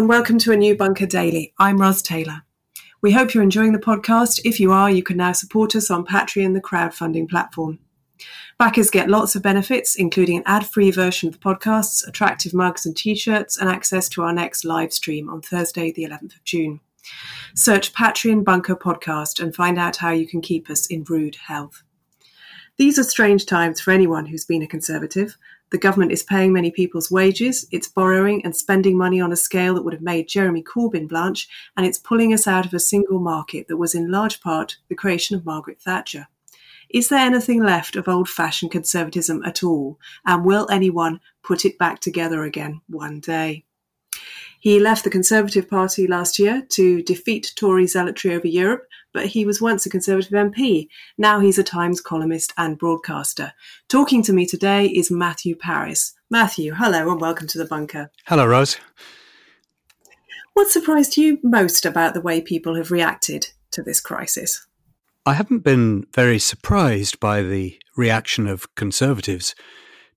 and 0.00 0.08
welcome 0.08 0.38
to 0.38 0.50
a 0.50 0.56
new 0.56 0.74
Bunker 0.74 1.04
Daily. 1.04 1.52
I'm 1.58 1.78
Ros 1.78 2.00
Taylor. 2.00 2.40
We 3.02 3.12
hope 3.12 3.34
you're 3.34 3.42
enjoying 3.42 3.74
the 3.74 3.78
podcast. 3.78 4.40
If 4.46 4.58
you 4.58 4.72
are, 4.72 4.90
you 4.90 5.02
can 5.02 5.18
now 5.18 5.32
support 5.32 5.76
us 5.76 5.90
on 5.90 6.06
Patreon, 6.06 6.54
the 6.54 6.60
crowdfunding 6.62 7.28
platform. 7.28 7.80
Backers 8.58 8.88
get 8.88 9.10
lots 9.10 9.36
of 9.36 9.42
benefits, 9.42 9.96
including 9.96 10.38
an 10.38 10.42
ad 10.46 10.66
free 10.66 10.90
version 10.90 11.28
of 11.28 11.34
the 11.34 11.40
podcasts, 11.40 12.08
attractive 12.08 12.54
mugs 12.54 12.86
and 12.86 12.96
t 12.96 13.14
shirts, 13.14 13.58
and 13.58 13.68
access 13.68 14.08
to 14.08 14.22
our 14.22 14.32
next 14.32 14.64
live 14.64 14.90
stream 14.90 15.28
on 15.28 15.42
Thursday, 15.42 15.92
the 15.92 16.04
11th 16.04 16.36
of 16.36 16.44
June. 16.44 16.80
Search 17.54 17.92
Patreon 17.92 18.42
Bunker 18.42 18.76
Podcast 18.76 19.38
and 19.38 19.54
find 19.54 19.78
out 19.78 19.96
how 19.96 20.12
you 20.12 20.26
can 20.26 20.40
keep 20.40 20.70
us 20.70 20.86
in 20.86 21.04
rude 21.10 21.36
health. 21.36 21.82
These 22.78 22.98
are 22.98 23.04
strange 23.04 23.44
times 23.44 23.82
for 23.82 23.90
anyone 23.90 24.24
who's 24.24 24.46
been 24.46 24.62
a 24.62 24.66
Conservative. 24.66 25.36
The 25.70 25.78
government 25.78 26.12
is 26.12 26.22
paying 26.22 26.52
many 26.52 26.70
people's 26.70 27.10
wages, 27.10 27.66
it's 27.70 27.88
borrowing 27.88 28.44
and 28.44 28.56
spending 28.56 28.98
money 28.98 29.20
on 29.20 29.32
a 29.32 29.36
scale 29.36 29.74
that 29.74 29.82
would 29.82 29.94
have 29.94 30.02
made 30.02 30.28
Jeremy 30.28 30.62
Corbyn 30.62 31.08
blanch, 31.08 31.48
and 31.76 31.86
it's 31.86 31.98
pulling 31.98 32.32
us 32.32 32.46
out 32.46 32.66
of 32.66 32.74
a 32.74 32.80
single 32.80 33.20
market 33.20 33.68
that 33.68 33.76
was 33.76 33.94
in 33.94 34.10
large 34.10 34.40
part 34.40 34.76
the 34.88 34.96
creation 34.96 35.36
of 35.36 35.46
Margaret 35.46 35.80
Thatcher. 35.80 36.26
Is 36.88 37.08
there 37.08 37.20
anything 37.20 37.62
left 37.62 37.94
of 37.94 38.08
old 38.08 38.28
fashioned 38.28 38.72
conservatism 38.72 39.44
at 39.44 39.62
all? 39.62 40.00
And 40.26 40.44
will 40.44 40.68
anyone 40.70 41.20
put 41.44 41.64
it 41.64 41.78
back 41.78 42.00
together 42.00 42.42
again 42.42 42.80
one 42.88 43.20
day? 43.20 43.64
He 44.58 44.80
left 44.80 45.04
the 45.04 45.10
Conservative 45.10 45.70
Party 45.70 46.06
last 46.06 46.38
year 46.38 46.66
to 46.70 47.02
defeat 47.02 47.52
Tory 47.56 47.86
zealotry 47.86 48.34
over 48.34 48.46
Europe, 48.46 48.86
but 49.12 49.26
he 49.26 49.44
was 49.44 49.60
once 49.60 49.86
a 49.86 49.90
Conservative 49.90 50.32
MP. 50.32 50.88
Now 51.18 51.40
he's 51.40 51.58
a 51.58 51.62
Times 51.62 52.00
columnist 52.00 52.52
and 52.56 52.78
broadcaster. 52.78 53.52
Talking 53.88 54.22
to 54.24 54.32
me 54.32 54.46
today 54.46 54.86
is 54.86 55.10
Matthew 55.10 55.56
Parris. 55.56 56.14
Matthew, 56.30 56.74
hello 56.74 57.10
and 57.10 57.20
welcome 57.20 57.46
to 57.48 57.58
the 57.58 57.64
bunker. 57.64 58.10
Hello, 58.26 58.46
Ros. 58.46 58.76
What 60.54 60.68
surprised 60.68 61.16
you 61.16 61.38
most 61.42 61.86
about 61.86 62.14
the 62.14 62.20
way 62.20 62.40
people 62.40 62.74
have 62.76 62.90
reacted 62.90 63.48
to 63.72 63.82
this 63.82 64.00
crisis? 64.00 64.66
I 65.26 65.34
haven't 65.34 65.60
been 65.60 66.06
very 66.14 66.38
surprised 66.38 67.20
by 67.20 67.42
the 67.42 67.78
reaction 67.96 68.46
of 68.46 68.74
Conservatives 68.74 69.54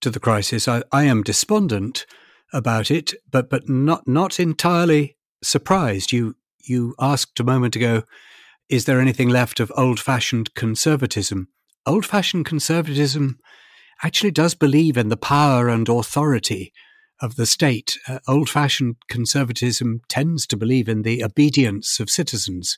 to 0.02 0.10
the 0.10 0.20
crisis. 0.20 0.68
I, 0.68 0.84
I 0.92 1.04
am 1.04 1.24
despondent 1.24 2.06
about 2.54 2.92
it, 2.92 3.14
but 3.32 3.50
but 3.50 3.68
not 3.68 4.08
not 4.08 4.40
entirely 4.40 5.18
surprised. 5.42 6.12
You 6.12 6.36
you 6.60 6.96
asked 7.00 7.40
a 7.40 7.44
moment 7.44 7.76
ago, 7.76 8.04
is 8.74 8.86
there 8.86 9.00
anything 9.00 9.30
left 9.30 9.60
of 9.60 9.72
old 9.78 10.00
fashioned 10.00 10.56
conservatism? 10.56 11.48
Old 11.86 12.08
fashioned 12.08 12.48
conservatism 12.48 13.38
actually 14.02 14.32
does 14.32 14.56
believe 14.56 14.98
in 14.98 15.10
the 15.10 15.16
power 15.16 15.70
and 15.70 15.88
authority 15.88 16.74
of 17.22 17.36
the 17.36 17.46
state. 17.46 18.00
Uh, 18.08 18.18
old 18.28 18.50
fashioned 18.50 18.96
conservatism 19.08 20.02
tends 20.10 20.48
to 20.48 20.58
believe 20.58 20.90
in 20.90 21.04
the 21.04 21.24
obedience 21.24 22.00
of 22.00 22.10
citizens 22.10 22.76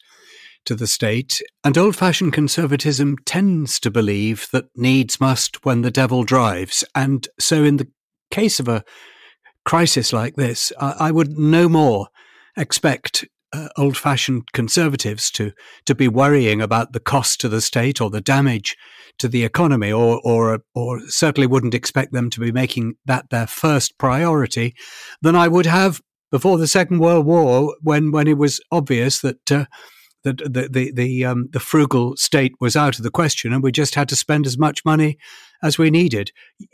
to 0.66 0.76
the 0.76 0.86
state, 0.86 1.42
and 1.64 1.78
old 1.78 1.96
fashioned 1.96 2.34
conservatism 2.34 3.16
tends 3.26 3.80
to 3.80 3.90
believe 3.90 4.50
that 4.52 4.66
needs 4.76 5.22
must 5.22 5.64
when 5.64 5.82
the 5.82 5.92
devil 5.92 6.26
drives. 6.26 6.84
And 6.94 7.26
so, 7.40 7.64
in 7.64 7.78
the 7.78 7.88
case 8.32 8.60
of 8.60 8.68
a 8.68 8.84
crisis 9.64 10.12
like 10.12 10.36
this, 10.36 10.74
I, 10.78 10.96
I 11.00 11.12
would 11.12 11.38
no 11.38 11.70
more 11.70 12.10
expect 12.58 13.24
uh, 13.56 13.70
old 13.78 13.98
fashioned 13.98 14.52
conservatives 14.52 15.32
to, 15.32 15.52
to 15.86 15.96
be 15.96 16.08
worrying 16.08 16.62
about 16.62 16.94
the 16.94 17.00
cost 17.00 17.40
to 17.42 17.50
the 17.50 17.62
state 17.62 18.02
or 18.02 18.10
the 18.10 18.22
damage 18.22 18.76
to 19.18 19.28
the 19.28 19.46
economy, 19.46 19.92
or, 19.92 20.20
or, 20.26 20.60
or 20.74 21.00
certainly 21.08 21.48
wouldn't 21.48 21.74
expect 21.74 22.12
them 22.12 22.30
to 22.30 22.40
be 22.40 22.52
making 22.52 22.96
that 23.06 23.30
their 23.30 23.48
first 23.48 23.98
priority 23.98 24.76
than 25.22 25.36
I 25.36 25.48
would 25.48 25.66
have 25.66 26.02
before 26.32 26.58
the 26.58 26.68
Second 26.68 27.00
World 27.00 27.26
War 27.26 27.76
when, 27.82 28.12
when 28.12 28.28
it 28.28 28.38
was 28.38 28.60
obvious 28.72 29.22
that. 29.22 29.52
Uh, 29.52 29.66
that 30.24 30.38
the 30.40 30.68
the 30.68 30.92
the, 30.92 31.24
um, 31.24 31.50
the 31.52 31.60
frugal 31.60 32.18
state 32.18 32.54
was 32.60 32.76
out 32.76 32.98
of 32.98 33.04
the 33.04 33.12
question, 33.12 33.54
and 33.54 33.62
we 33.62 33.72
just 33.72 33.94
had 33.94 34.10
to 34.10 34.16
spend 34.16 34.48
as 34.48 34.58
much 34.58 34.84
money 34.84 35.20
as 35.62 35.78
we 35.78 35.92
needed. 35.92 36.32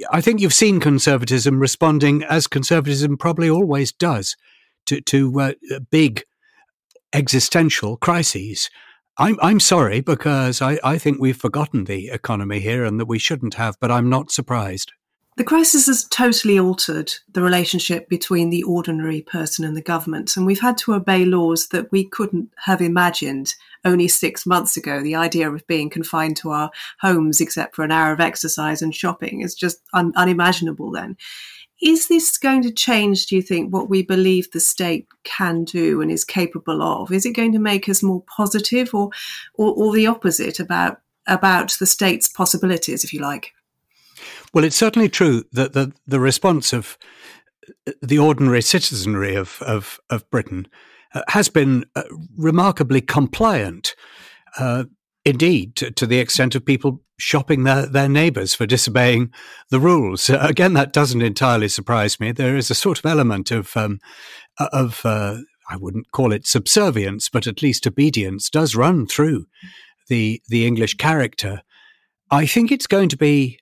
I 0.10 0.22
think 0.22 0.40
you've 0.40 0.54
seen 0.54 0.80
conservatism 0.80 1.60
responding 1.60 2.24
as 2.24 2.48
conservatism 2.48 3.18
probably 3.18 3.50
always 3.50 3.92
does 3.92 4.38
to 4.86 5.02
to 5.02 5.42
uh, 5.42 5.54
big 5.92 6.24
existential 7.14 7.98
crises. 7.98 8.70
I'm 9.18 9.38
I'm 9.42 9.60
sorry 9.60 10.02
because 10.02 10.62
I, 10.62 10.80
I 10.84 10.98
think 10.98 11.20
we've 11.20 11.38
forgotten 11.38 11.86
the 11.86 12.10
economy 12.10 12.60
here 12.60 12.84
and 12.86 13.00
that 13.00 13.08
we 13.08 13.20
shouldn't 13.20 13.56
have, 13.56 13.76
but 13.80 13.92
I'm 13.92 14.10
not 14.10 14.32
surprised. 14.32 14.94
The 15.38 15.44
crisis 15.46 15.88
has 15.88 16.04
totally 16.04 16.60
altered 16.60 17.14
the 17.32 17.42
relationship 17.42 18.10
between 18.10 18.50
the 18.50 18.64
ordinary 18.64 19.22
person 19.22 19.64
and 19.64 19.78
the 19.78 19.82
government, 19.82 20.36
and 20.36 20.46
we've 20.46 20.60
had 20.60 20.78
to 20.80 20.94
obey 20.94 21.24
laws 21.24 21.68
that 21.70 21.92
we 21.92 22.04
couldn't 22.04 22.50
have 22.66 22.82
imagined 22.82 23.54
only 23.86 24.08
six 24.08 24.46
months 24.46 24.76
ago. 24.76 25.02
The 25.02 25.16
idea 25.16 25.50
of 25.50 25.66
being 25.68 25.90
confined 25.90 26.36
to 26.38 26.50
our 26.50 26.70
homes 27.00 27.40
except 27.40 27.76
for 27.76 27.84
an 27.84 27.92
hour 27.92 28.12
of 28.12 28.20
exercise 28.20 28.82
and 28.82 28.94
shopping 28.94 29.42
is 29.42 29.56
just 29.56 29.82
un- 29.94 30.14
unimaginable 30.16 30.92
then. 30.92 31.16
Is 31.82 32.08
this 32.08 32.38
going 32.38 32.62
to 32.62 32.72
change, 32.72 33.26
do 33.26 33.36
you 33.36 33.42
think, 33.42 33.74
what 33.74 33.90
we 33.90 34.04
believe 34.04 34.52
the 34.52 34.60
state 34.60 35.08
can 35.24 35.64
do 35.64 36.00
and 36.02 36.12
is 36.12 36.24
capable 36.24 36.84
of? 36.84 37.12
Is 37.12 37.26
it 37.26 37.36
going 37.36 37.54
to 37.54 37.60
make 37.60 37.90
us 37.90 38.04
more 38.04 38.24
positive 38.24 38.94
or, 38.94 39.10
or, 39.56 39.74
or 39.74 39.94
the 39.94 40.06
opposite 40.06 40.60
about, 40.60 41.02
about 41.28 41.72
the 41.80 41.88
state's 41.88 42.30
possibilities, 42.30 43.04
if 43.04 43.14
you 43.14 43.20
like? 43.20 43.54
Well, 44.54 44.64
it's 44.64 44.76
certainly 44.76 45.10
true 45.10 45.44
that 45.54 45.74
the, 45.74 45.92
the 46.06 46.20
response 46.20 46.72
of 46.72 47.00
uh, 47.88 47.94
the 48.02 48.20
ordinary 48.20 48.62
citizenry 48.62 49.36
of, 49.36 49.62
of, 49.64 50.00
of 50.12 50.30
Britain 50.30 50.68
uh, 51.16 51.24
has 51.30 51.50
been 51.50 51.86
uh, 51.96 52.04
remarkably 52.38 53.02
compliant. 53.02 53.96
Uh, 54.60 54.84
indeed, 55.26 55.76
to, 55.78 55.92
to, 55.92 56.08
the 56.08 56.20
extent 56.20 56.56
of 56.56 56.66
people 56.66 57.02
shopping 57.20 57.64
their, 57.64 57.86
their 57.86 58.10
neighbours 58.10 58.54
for 58.54 58.66
disobeying 58.66 59.32
the 59.70 59.80
rules. 59.80 60.30
Uh, 60.30 60.46
again, 60.50 60.74
that 60.74 60.94
doesn't 60.94 61.22
entirely 61.22 61.68
surprise 61.68 62.20
me. 62.20 62.32
There 62.32 62.58
is 62.58 62.72
a 62.72 62.76
sort 62.76 63.00
of 63.00 63.06
element 63.06 63.52
of, 63.52 63.76
um, 63.78 64.00
of 64.58 65.02
uh, 65.06 65.38
I 65.70 65.78
wouldn't 65.78 66.12
call 66.12 66.34
it 66.34 66.48
subservience, 66.48 67.30
but 67.30 67.48
at 67.48 67.62
least 67.62 67.88
obedience 67.88 68.50
does 68.50 68.76
run 68.76 69.08
through 69.08 69.46
the 70.10 70.42
the 70.50 70.68
English 70.68 70.96
character. 70.96 71.62
I 72.30 72.46
think 72.46 72.72
it's 72.72 72.88
going 72.88 73.10
to 73.10 73.18
be 73.18 73.60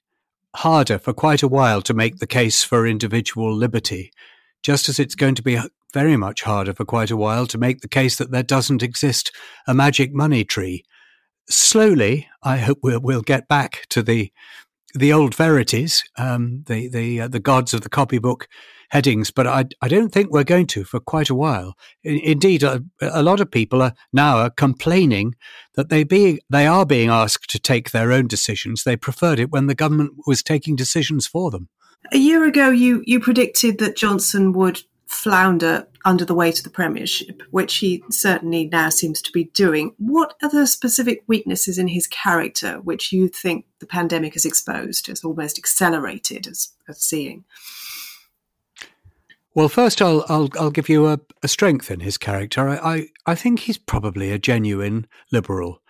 harder 0.56 0.98
for 0.98 1.14
quite 1.14 1.44
a 1.44 1.48
while 1.48 1.82
to 1.84 1.94
make 1.94 2.18
the 2.18 2.28
case 2.28 2.64
for 2.64 2.88
individual 2.88 3.54
liberty, 3.56 4.12
just 4.64 4.90
as 4.90 5.00
it's 5.00 5.16
going 5.16 5.36
to 5.36 5.44
be 5.44 5.60
very 5.94 6.18
much 6.18 6.42
harder 6.42 6.74
for 6.74 6.86
quite 6.86 7.12
a 7.12 7.18
while 7.18 7.46
to 7.48 7.58
make 7.58 7.82
the 7.82 7.88
case 7.88 8.16
that 8.18 8.32
there 8.32 8.44
doesn't 8.44 8.84
exist 8.84 9.32
a 9.68 9.74
magic 9.74 10.14
money 10.14 10.44
tree. 10.44 10.84
Slowly, 11.50 12.28
I 12.44 12.58
hope 12.58 12.80
we'll, 12.84 13.02
we'll 13.02 13.22
get 13.22 13.48
back 13.48 13.86
to 13.90 14.04
the 14.04 14.32
the 14.96 15.14
old 15.14 15.36
verities, 15.36 16.04
um, 16.18 16.64
the 16.68 16.88
the 16.90 17.22
uh, 17.22 17.28
the 17.28 17.40
gods 17.40 17.74
of 17.74 17.82
the 17.82 17.90
copybook 17.90 18.48
headings, 18.90 19.32
but 19.32 19.48
I, 19.48 19.66
I 19.82 19.88
don't 19.88 20.10
think 20.10 20.32
we're 20.32 20.44
going 20.44 20.68
to 20.68 20.84
for 20.84 21.00
quite 21.00 21.30
a 21.30 21.36
while. 21.36 21.76
indeed, 22.04 22.64
a, 22.64 22.84
a, 23.02 23.24
lot 23.24 23.40
of 23.40 23.52
people 23.52 23.82
are 23.82 23.94
now 24.12 24.38
are 24.38 24.50
complaining 24.50 25.36
that 25.76 25.90
they 25.90 26.04
be 26.04 26.42
they 26.50 26.66
are 26.68 26.86
being 26.86 27.10
asked 27.10 27.50
to 27.52 27.60
take 27.60 27.92
their 27.92 28.12
own 28.12 28.28
decisions. 28.28 28.84
They 28.84 28.98
preferred 28.98 29.40
it 29.40 29.52
when 29.52 29.68
the 29.68 29.76
government 29.76 30.14
was 30.26 30.44
taking 30.44 30.76
decisions 30.76 31.28
for 31.28 31.52
them. 31.52 31.70
A 32.12 32.18
year 32.18 32.46
ago, 32.46 32.70
you 32.70 33.04
you 33.06 33.20
predicted 33.20 33.78
that 33.80 33.98
Johnson 33.98 34.54
would 34.54 34.82
flounder 35.10 35.88
under 36.06 36.24
the 36.24 36.36
weight 36.36 36.60
of 36.60 36.64
the 36.64 36.70
Premiership, 36.70 37.42
which 37.50 37.78
he 37.78 38.04
certainly 38.12 38.68
now 38.68 38.90
seems 38.90 39.22
to 39.24 39.32
be 39.32 39.46
doing. 39.46 39.94
What 39.98 40.36
are 40.44 40.50
the 40.50 40.68
specific 40.68 41.24
weaknesses 41.26 41.80
in 41.80 41.88
his 41.88 42.06
character 42.06 42.80
which 42.82 43.12
you 43.12 43.28
think 43.28 43.66
the 43.80 43.88
pandemic 43.88 44.34
has 44.34 44.46
exposed, 44.46 45.08
has 45.08 45.24
almost 45.24 45.58
accelerated 45.58 46.48
as, 46.48 46.70
as 46.88 47.00
seeing? 47.00 47.44
Well, 49.56 49.68
first, 49.68 50.00
I'll 50.00 50.24
I'll, 50.30 50.50
I'll 50.60 50.70
give 50.70 50.90
you 50.90 51.08
a, 51.08 51.20
a 51.42 51.48
strength 51.48 51.90
in 51.90 52.02
his 52.02 52.20
character. 52.20 52.70
I, 52.70 52.78
I, 52.78 53.08
I 53.26 53.36
think 53.36 53.62
he's 53.62 53.80
probably 53.80 54.32
a 54.32 54.38
genuine 54.38 55.08
liberal. 55.32 55.82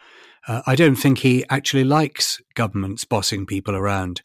Uh, 0.48 0.62
I 0.66 0.76
don't 0.76 0.96
think 0.96 1.20
he 1.20 1.46
actually 1.50 1.84
likes 1.84 2.42
governments 2.56 3.06
bossing 3.06 3.46
people 3.46 3.76
around 3.76 4.22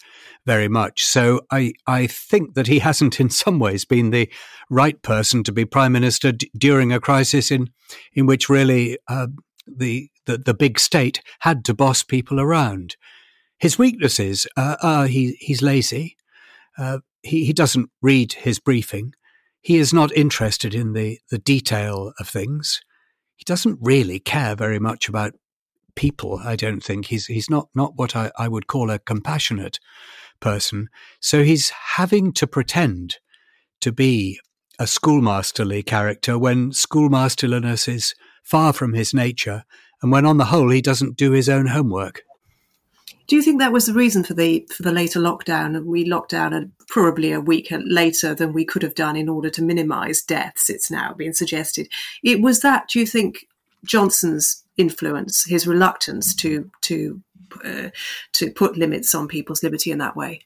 very 0.47 0.69
much. 0.69 1.05
So 1.05 1.41
I 1.51 1.73
I 1.87 2.07
think 2.07 2.55
that 2.55 2.67
he 2.67 2.79
hasn't, 2.79 3.21
in 3.21 3.31
some 3.31 3.59
ways, 3.59 3.85
been 3.85 4.11
the 4.11 4.31
right 4.71 5.01
person 5.03 5.43
to 5.45 5.53
be 5.53 5.65
prime 5.65 5.93
minister 5.93 6.33
d- 6.33 6.51
during 6.57 6.93
a 6.93 7.01
crisis 7.01 7.51
in 7.51 7.71
in 8.13 8.27
which 8.27 8.49
really 8.49 8.99
uh, 9.09 9.29
the, 9.67 10.09
the 10.27 10.39
the 10.39 10.55
big 10.55 10.79
state 10.79 11.21
had 11.41 11.65
to 11.65 11.75
boss 11.75 12.03
people 12.03 12.41
around. 12.41 12.97
His 13.59 13.79
weaknesses 13.79 14.47
uh, 14.57 14.77
are 14.83 15.07
he 15.07 15.37
he's 15.41 15.63
lazy. 15.63 16.17
Uh, 16.79 16.99
he 17.23 17.45
he 17.45 17.53
doesn't 17.53 17.91
read 18.03 18.33
his 18.33 18.59
briefing 18.59 19.15
he 19.65 19.79
is 19.79 19.95
not 19.95 20.15
interested 20.15 20.75
in 20.75 20.93
the, 20.93 21.19
the 21.31 21.39
detail 21.39 22.13
of 22.21 22.29
things. 22.29 22.83
He 23.35 23.45
doesn't 23.47 23.79
really 23.81 24.19
care 24.19 24.55
very 24.55 24.79
much 24.79 25.09
about 25.09 25.33
people, 25.95 26.41
I 26.45 26.57
don't 26.57 26.83
think. 26.83 27.07
He's, 27.07 27.27
he's 27.27 27.51
not, 27.51 27.69
not 27.75 27.93
what 27.97 28.17
I, 28.17 28.31
I 28.39 28.49
would 28.49 28.67
call 28.67 28.91
a 28.91 28.99
compassionate 28.99 29.79
person. 30.41 30.89
So 31.21 31.43
he's 31.43 31.71
having 31.71 32.33
to 32.35 32.47
pretend 32.47 33.19
to 33.81 33.93
be 33.93 34.39
a 34.79 34.85
schoolmasterly 34.85 35.85
character 35.85 36.39
when 36.39 36.71
schoolmasterliness 36.71 37.89
is 37.89 38.15
far 38.43 38.73
from 38.73 38.95
his 38.95 39.15
nature 39.15 39.65
and 40.03 40.11
when 40.13 40.27
on 40.27 40.37
the 40.37 40.47
whole 40.47 40.71
he 40.71 40.83
doesn't 40.83 41.17
do 41.17 41.31
his 41.31 41.49
own 41.49 41.67
homework. 41.67 42.23
Do 43.27 43.37
you 43.37 43.43
think 43.43 43.59
that 43.61 43.73
was 43.73 43.87
the 43.87 43.95
reason 43.95 44.23
for 44.23 44.35
the 44.35 44.69
for 44.71 44.83
the 44.83 44.93
later 44.93 45.19
lockdown? 45.19 45.77
And 45.77 45.87
we 45.87 46.05
locked 46.05 46.33
down 46.33 46.53
a, 46.53 46.69
probably 46.89 47.33
a 47.33 47.41
week 47.41 47.69
later 47.71 48.35
than 48.35 48.53
we 48.53 48.67
could 48.67 48.83
have 48.83 48.95
done 48.95 49.17
in 49.17 49.31
order 49.31 49.49
to 49.49 49.63
minimise 49.63 50.21
deaths. 50.23 50.69
It's 50.69 50.91
now 50.91 51.15
being 51.15 51.33
suggested. 51.33 51.89
It 52.23 52.43
was 52.43 52.61
that. 52.61 52.89
Do 52.89 53.01
you 53.01 53.07
think 53.07 53.47
Johnson's 53.85 54.65
influence, 54.77 55.45
his 55.45 55.67
reluctance 55.67 56.35
to 56.37 56.71
to 56.83 57.23
uh, 57.65 57.91
to 58.33 58.51
put 58.51 58.77
limits 58.77 59.15
on 59.15 59.29
people's 59.29 59.63
liberty 59.63 59.91
in 59.91 59.99
that 59.99 60.17
way? 60.17 60.41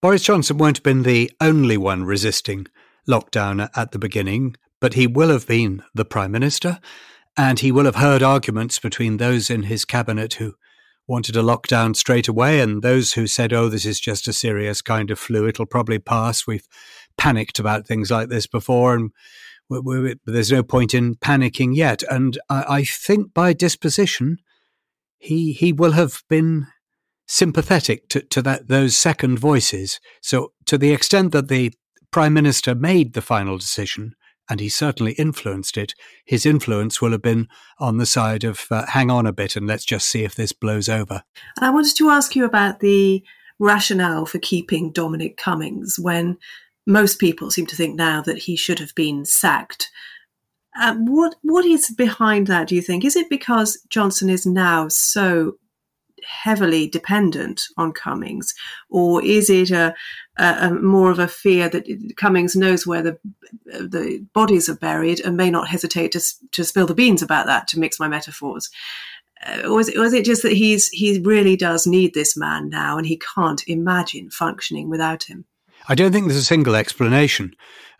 Boris 0.00 0.22
Johnson 0.22 0.58
won't 0.58 0.78
have 0.78 0.82
been 0.82 1.04
the 1.04 1.30
only 1.40 1.76
one 1.76 2.04
resisting 2.04 2.66
lockdown 3.08 3.68
at 3.76 3.92
the 3.92 3.98
beginning, 3.98 4.56
but 4.80 4.94
he 4.94 5.06
will 5.06 5.28
have 5.28 5.46
been 5.46 5.82
the 5.94 6.04
prime 6.04 6.32
minister, 6.32 6.80
and 7.36 7.60
he 7.60 7.70
will 7.70 7.84
have 7.84 7.96
heard 7.96 8.22
arguments 8.22 8.78
between 8.78 9.16
those 9.16 9.48
in 9.48 9.64
his 9.64 9.84
cabinet 9.84 10.34
who 10.34 10.54
wanted 11.06 11.36
a 11.36 11.42
lockdown 11.42 11.94
straight 11.94 12.28
away, 12.28 12.60
and 12.60 12.82
those 12.82 13.12
who 13.12 13.26
said, 13.26 13.52
oh, 13.52 13.68
this 13.68 13.84
is 13.84 14.00
just 14.00 14.26
a 14.26 14.32
serious 14.32 14.82
kind 14.82 15.10
of 15.10 15.18
flu, 15.18 15.46
it'll 15.46 15.66
probably 15.66 15.98
pass. 15.98 16.46
We've 16.46 16.66
panicked 17.16 17.58
about 17.58 17.86
things 17.86 18.10
like 18.10 18.28
this 18.28 18.46
before, 18.46 18.94
and 18.94 19.10
we 19.80 20.14
there's 20.24 20.52
no 20.52 20.62
point 20.62 20.94
in 20.94 21.16
panicking 21.16 21.74
yet. 21.74 22.02
And 22.10 22.38
I, 22.48 22.64
I 22.68 22.84
think 22.84 23.32
by 23.34 23.52
disposition, 23.52 24.38
he 25.18 25.52
he 25.52 25.72
will 25.72 25.92
have 25.92 26.22
been 26.28 26.66
sympathetic 27.26 28.08
to, 28.08 28.20
to 28.20 28.42
that 28.42 28.68
those 28.68 28.96
second 28.96 29.38
voices. 29.38 30.00
So 30.20 30.52
to 30.66 30.76
the 30.76 30.92
extent 30.92 31.32
that 31.32 31.48
the 31.48 31.72
prime 32.10 32.34
minister 32.34 32.74
made 32.74 33.14
the 33.14 33.22
final 33.22 33.56
decision, 33.56 34.14
and 34.48 34.60
he 34.60 34.68
certainly 34.68 35.12
influenced 35.12 35.76
it, 35.76 35.94
his 36.24 36.44
influence 36.44 37.00
will 37.00 37.12
have 37.12 37.22
been 37.22 37.48
on 37.78 37.98
the 37.98 38.06
side 38.06 38.44
of 38.44 38.66
uh, 38.70 38.86
hang 38.86 39.10
on 39.10 39.26
a 39.26 39.32
bit 39.32 39.56
and 39.56 39.66
let's 39.66 39.84
just 39.84 40.08
see 40.08 40.24
if 40.24 40.34
this 40.34 40.52
blows 40.52 40.88
over. 40.88 41.22
And 41.56 41.64
I 41.64 41.70
wanted 41.70 41.96
to 41.96 42.10
ask 42.10 42.36
you 42.36 42.44
about 42.44 42.80
the 42.80 43.22
rationale 43.58 44.26
for 44.26 44.38
keeping 44.38 44.92
Dominic 44.92 45.36
Cummings 45.36 45.96
when 45.98 46.36
most 46.86 47.18
people 47.18 47.50
seem 47.50 47.66
to 47.66 47.76
think 47.76 47.94
now 47.94 48.20
that 48.22 48.38
he 48.38 48.56
should 48.56 48.78
have 48.78 48.94
been 48.94 49.24
sacked. 49.24 49.90
Uh, 50.80 50.94
what 50.96 51.34
what 51.42 51.64
is 51.64 51.90
behind 51.90 52.46
that? 52.46 52.68
Do 52.68 52.74
you 52.74 52.82
think 52.82 53.04
is 53.04 53.16
it 53.16 53.28
because 53.28 53.78
Johnson 53.90 54.30
is 54.30 54.46
now 54.46 54.88
so 54.88 55.56
heavily 56.24 56.88
dependent 56.88 57.62
on 57.76 57.92
Cummings, 57.92 58.54
or 58.88 59.22
is 59.24 59.50
it 59.50 59.70
a, 59.70 59.94
a, 60.38 60.56
a, 60.60 60.70
more 60.70 61.10
of 61.10 61.18
a 61.18 61.28
fear 61.28 61.68
that 61.68 62.14
Cummings 62.16 62.56
knows 62.56 62.86
where 62.86 63.02
the 63.02 63.18
the 63.66 64.24
bodies 64.32 64.68
are 64.68 64.76
buried 64.76 65.20
and 65.20 65.36
may 65.36 65.50
not 65.50 65.68
hesitate 65.68 66.12
to 66.12 66.20
to 66.52 66.64
spill 66.64 66.86
the 66.86 66.94
beans 66.94 67.22
about 67.22 67.46
that? 67.46 67.68
To 67.68 67.78
mix 67.78 68.00
my 68.00 68.08
metaphors, 68.08 68.70
uh, 69.46 69.68
or, 69.68 69.80
is 69.80 69.88
it, 69.88 69.96
or 69.96 70.04
is 70.04 70.12
it 70.12 70.24
just 70.24 70.42
that 70.42 70.52
he's 70.52 70.88
he 70.88 71.20
really 71.20 71.56
does 71.56 71.86
need 71.86 72.14
this 72.14 72.36
man 72.36 72.68
now, 72.68 72.96
and 72.96 73.06
he 73.06 73.20
can't 73.34 73.62
imagine 73.68 74.30
functioning 74.30 74.88
without 74.88 75.24
him? 75.24 75.44
I 75.88 75.94
don't 75.94 76.12
think 76.12 76.26
there's 76.26 76.40
a 76.40 76.44
single 76.44 76.76
explanation 76.76 77.54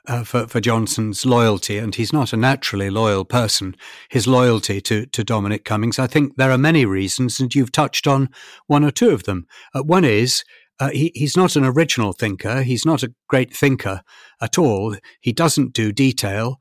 uh, 0.06 0.24
for, 0.24 0.46
for 0.46 0.60
Johnson's 0.60 1.24
loyalty, 1.24 1.78
and 1.78 1.94
he's 1.94 2.12
not 2.12 2.32
a 2.32 2.36
naturally 2.36 2.90
loyal 2.90 3.24
person, 3.24 3.76
his 4.08 4.26
loyalty 4.26 4.80
to, 4.82 5.06
to 5.06 5.24
Dominic 5.24 5.64
Cummings. 5.64 5.98
I 5.98 6.06
think 6.06 6.36
there 6.36 6.50
are 6.50 6.58
many 6.58 6.84
reasons, 6.84 7.40
and 7.40 7.54
you've 7.54 7.72
touched 7.72 8.06
on 8.06 8.28
one 8.66 8.84
or 8.84 8.90
two 8.90 9.10
of 9.10 9.24
them. 9.24 9.46
Uh, 9.74 9.82
one 9.82 10.04
is 10.04 10.44
uh, 10.80 10.90
he, 10.90 11.12
he's 11.14 11.36
not 11.36 11.56
an 11.56 11.64
original 11.64 12.12
thinker, 12.12 12.62
he's 12.62 12.84
not 12.84 13.02
a 13.02 13.14
great 13.28 13.54
thinker 13.54 14.02
at 14.40 14.58
all. 14.58 14.96
He 15.20 15.32
doesn't 15.32 15.72
do 15.72 15.92
detail. 15.92 16.58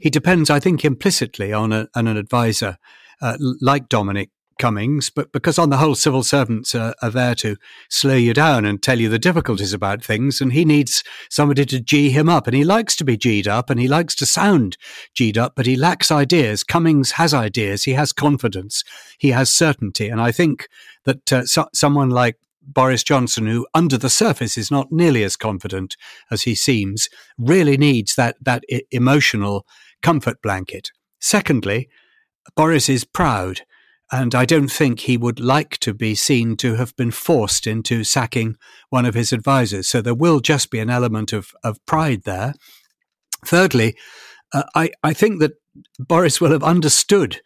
He 0.00 0.10
depends, 0.10 0.50
I 0.50 0.60
think, 0.60 0.84
implicitly 0.84 1.52
on, 1.52 1.72
a, 1.72 1.88
an 1.94 2.06
advisor 2.06 2.78
uh, 3.20 3.36
like 3.60 3.88
Dominic 3.88 4.30
Cummings, 4.58 5.10
but 5.10 5.32
because 5.32 5.58
on 5.58 5.70
the 5.70 5.76
whole, 5.78 5.94
civil 5.94 6.22
servants 6.22 6.74
are, 6.74 6.94
are, 7.00 7.10
there 7.10 7.34
to 7.36 7.56
slow 7.88 8.14
you 8.14 8.34
down 8.34 8.64
and 8.64 8.82
tell 8.82 8.98
you 8.98 9.08
the 9.08 9.18
difficulties 9.18 9.72
about 9.72 10.04
things, 10.04 10.40
and 10.40 10.52
he 10.52 10.64
needs 10.64 11.02
somebody 11.30 11.64
to 11.66 11.80
G 11.80 12.10
him 12.10 12.28
up, 12.28 12.46
and 12.46 12.56
he 12.56 12.64
likes 12.64 12.96
to 12.96 13.04
be 13.04 13.16
G'd 13.16 13.48
up, 13.48 13.70
and 13.70 13.80
he 13.80 13.88
likes 13.88 14.14
to 14.16 14.26
sound 14.26 14.76
G'd 15.14 15.38
up, 15.38 15.54
but 15.56 15.66
he 15.66 15.76
lacks 15.76 16.10
ideas. 16.10 16.64
Cummings 16.64 17.12
has 17.12 17.32
ideas, 17.32 17.84
he 17.84 17.92
has 17.92 18.12
confidence, 18.12 18.84
he 19.18 19.30
has 19.30 19.48
certainty, 19.48 20.08
and 20.08 20.20
I 20.20 20.32
think 20.32 20.68
that 21.04 21.32
uh, 21.32 21.46
so- 21.46 21.68
someone 21.72 22.10
like 22.10 22.36
Boris 22.62 23.02
Johnson, 23.02 23.46
who 23.46 23.66
under 23.72 23.96
the 23.96 24.10
surface 24.10 24.58
is 24.58 24.70
not 24.70 24.92
nearly 24.92 25.24
as 25.24 25.36
confident 25.36 25.96
as 26.30 26.42
he 26.42 26.54
seems, 26.54 27.08
really 27.38 27.76
needs 27.76 28.14
that 28.16 28.36
that 28.42 28.62
I- 28.70 28.82
emotional 28.90 29.64
comfort 30.02 30.42
blanket. 30.42 30.90
Secondly, 31.20 31.88
Boris 32.56 32.88
is 32.88 33.04
proud. 33.04 33.62
And 34.10 34.34
I 34.34 34.46
don't 34.46 34.72
think 34.72 35.00
he 35.00 35.16
would 35.16 35.38
like 35.38 35.78
to 35.78 35.92
be 35.92 36.14
seen 36.14 36.56
to 36.58 36.76
have 36.76 36.96
been 36.96 37.10
forced 37.10 37.66
into 37.66 38.04
sacking 38.04 38.56
one 38.88 39.04
of 39.04 39.14
his 39.14 39.32
advisors. 39.32 39.86
So 39.86 40.00
there 40.00 40.14
will 40.14 40.40
just 40.40 40.70
be 40.70 40.78
an 40.78 40.90
element 40.90 41.32
of, 41.32 41.52
of 41.62 41.84
pride 41.84 42.22
there. 42.24 42.54
Thirdly, 43.44 43.96
uh, 44.52 44.64
I, 44.74 44.90
I 45.02 45.12
think 45.12 45.40
that 45.40 45.60
Boris 45.98 46.40
will 46.40 46.52
have 46.52 46.62
understood 46.64 47.40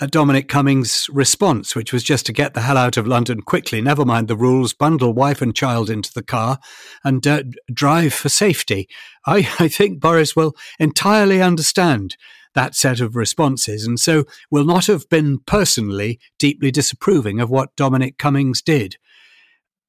uh, 0.00 0.06
Dominic 0.06 0.48
Cummings' 0.48 1.08
response, 1.12 1.74
which 1.74 1.92
was 1.92 2.02
just 2.02 2.26
to 2.26 2.32
get 2.32 2.54
the 2.54 2.60
hell 2.60 2.76
out 2.76 2.96
of 2.96 3.06
London 3.06 3.40
quickly, 3.42 3.80
never 3.80 4.04
mind 4.04 4.28
the 4.28 4.36
rules, 4.36 4.72
bundle 4.72 5.12
wife 5.12 5.42
and 5.42 5.54
child 5.54 5.90
into 5.90 6.12
the 6.12 6.22
car, 6.22 6.58
and 7.02 7.26
uh, 7.26 7.42
drive 7.72 8.14
for 8.14 8.28
safety. 8.28 8.88
I, 9.26 9.48
I 9.58 9.68
think 9.68 10.00
Boris 10.00 10.36
will 10.36 10.54
entirely 10.78 11.42
understand 11.42 12.16
that 12.58 12.74
set 12.74 12.98
of 12.98 13.14
responses, 13.14 13.86
and 13.86 14.00
so 14.00 14.24
will 14.50 14.64
not 14.64 14.86
have 14.86 15.08
been 15.08 15.38
personally 15.46 16.18
deeply 16.40 16.72
disapproving 16.72 17.38
of 17.38 17.48
what 17.48 17.76
Dominic 17.76 18.18
Cummings 18.18 18.60
did. 18.60 18.96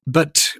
But 0.06 0.52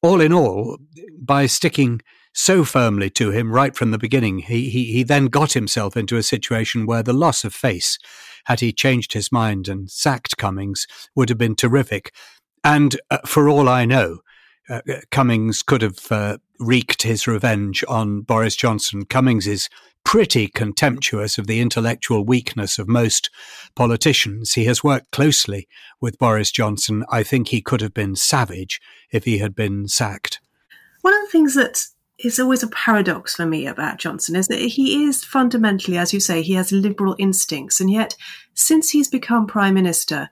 all 0.00 0.20
in 0.20 0.32
all, 0.32 0.78
by 1.18 1.46
sticking 1.46 2.02
so 2.32 2.62
firmly 2.62 3.10
to 3.10 3.32
him 3.32 3.50
right 3.50 3.74
from 3.74 3.90
the 3.90 3.98
beginning, 3.98 4.38
he, 4.38 4.70
he, 4.70 4.92
he 4.92 5.02
then 5.02 5.26
got 5.26 5.54
himself 5.54 5.96
into 5.96 6.16
a 6.16 6.22
situation 6.22 6.86
where 6.86 7.02
the 7.02 7.12
loss 7.12 7.42
of 7.42 7.52
face, 7.52 7.98
had 8.44 8.60
he 8.60 8.72
changed 8.72 9.12
his 9.12 9.32
mind 9.32 9.66
and 9.66 9.90
sacked 9.90 10.36
Cummings, 10.36 10.86
would 11.16 11.28
have 11.30 11.38
been 11.38 11.56
terrific. 11.56 12.14
And 12.62 12.94
uh, 13.10 13.18
for 13.26 13.48
all 13.48 13.68
I 13.68 13.86
know, 13.86 14.18
uh, 14.68 14.82
Cummings 15.10 15.64
could 15.64 15.82
have 15.82 16.12
uh, 16.12 16.38
wreaked 16.60 17.02
his 17.02 17.26
revenge 17.26 17.82
on 17.88 18.20
Boris 18.20 18.54
Johnson. 18.54 19.04
Cummings 19.04 19.48
is 19.48 19.68
pretty 20.06 20.46
contemptuous 20.46 21.36
of 21.36 21.48
the 21.48 21.60
intellectual 21.60 22.24
weakness 22.24 22.78
of 22.78 22.88
most 22.88 23.28
politicians. 23.74 24.52
He 24.52 24.64
has 24.66 24.84
worked 24.84 25.10
closely 25.10 25.66
with 26.00 26.16
Boris 26.16 26.52
Johnson. 26.52 27.04
I 27.10 27.24
think 27.24 27.48
he 27.48 27.60
could 27.60 27.80
have 27.80 27.92
been 27.92 28.14
savage 28.14 28.80
if 29.10 29.24
he 29.24 29.38
had 29.38 29.54
been 29.56 29.88
sacked. 29.88 30.40
One 31.02 31.12
of 31.12 31.22
the 31.22 31.32
things 31.32 31.56
that 31.56 31.86
is 32.20 32.38
always 32.38 32.62
a 32.62 32.68
paradox 32.68 33.34
for 33.34 33.46
me 33.46 33.66
about 33.66 33.98
Johnson 33.98 34.36
is 34.36 34.46
that 34.46 34.60
he 34.60 35.04
is 35.04 35.24
fundamentally, 35.24 35.98
as 35.98 36.14
you 36.14 36.20
say, 36.20 36.40
he 36.40 36.54
has 36.54 36.70
liberal 36.70 37.16
instincts, 37.18 37.80
and 37.80 37.90
yet 37.90 38.14
since 38.54 38.90
he's 38.90 39.08
become 39.08 39.48
prime 39.48 39.74
minister, 39.74 40.30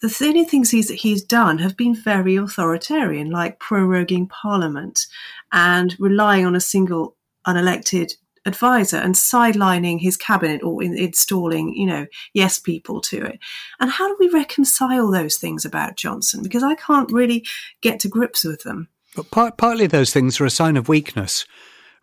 the 0.00 0.16
only 0.22 0.44
things 0.44 0.70
he's 0.70 0.88
he's 0.88 1.22
done 1.22 1.58
have 1.58 1.76
been 1.76 1.94
very 1.94 2.36
authoritarian, 2.36 3.30
like 3.30 3.60
proroguing 3.60 4.30
parliament 4.30 5.06
and 5.52 5.94
relying 6.00 6.46
on 6.46 6.56
a 6.56 6.60
single 6.60 7.16
unelected 7.46 8.14
advisor 8.46 8.96
and 8.96 9.14
sidelining 9.14 10.00
his 10.00 10.16
cabinet 10.16 10.62
or 10.62 10.82
in, 10.82 10.96
installing, 10.96 11.74
you 11.74 11.86
know, 11.86 12.06
yes 12.32 12.58
people 12.58 13.00
to 13.02 13.24
it. 13.24 13.38
And 13.78 13.90
how 13.90 14.08
do 14.08 14.16
we 14.18 14.28
reconcile 14.28 15.10
those 15.10 15.36
things 15.36 15.64
about 15.64 15.96
Johnson? 15.96 16.42
Because 16.42 16.62
I 16.62 16.74
can't 16.74 17.12
really 17.12 17.46
get 17.80 18.00
to 18.00 18.08
grips 18.08 18.44
with 18.44 18.62
them. 18.62 18.88
But 19.14 19.30
part, 19.30 19.56
partly 19.58 19.86
those 19.86 20.12
things 20.12 20.40
are 20.40 20.46
a 20.46 20.50
sign 20.50 20.76
of 20.76 20.88
weakness 20.88 21.44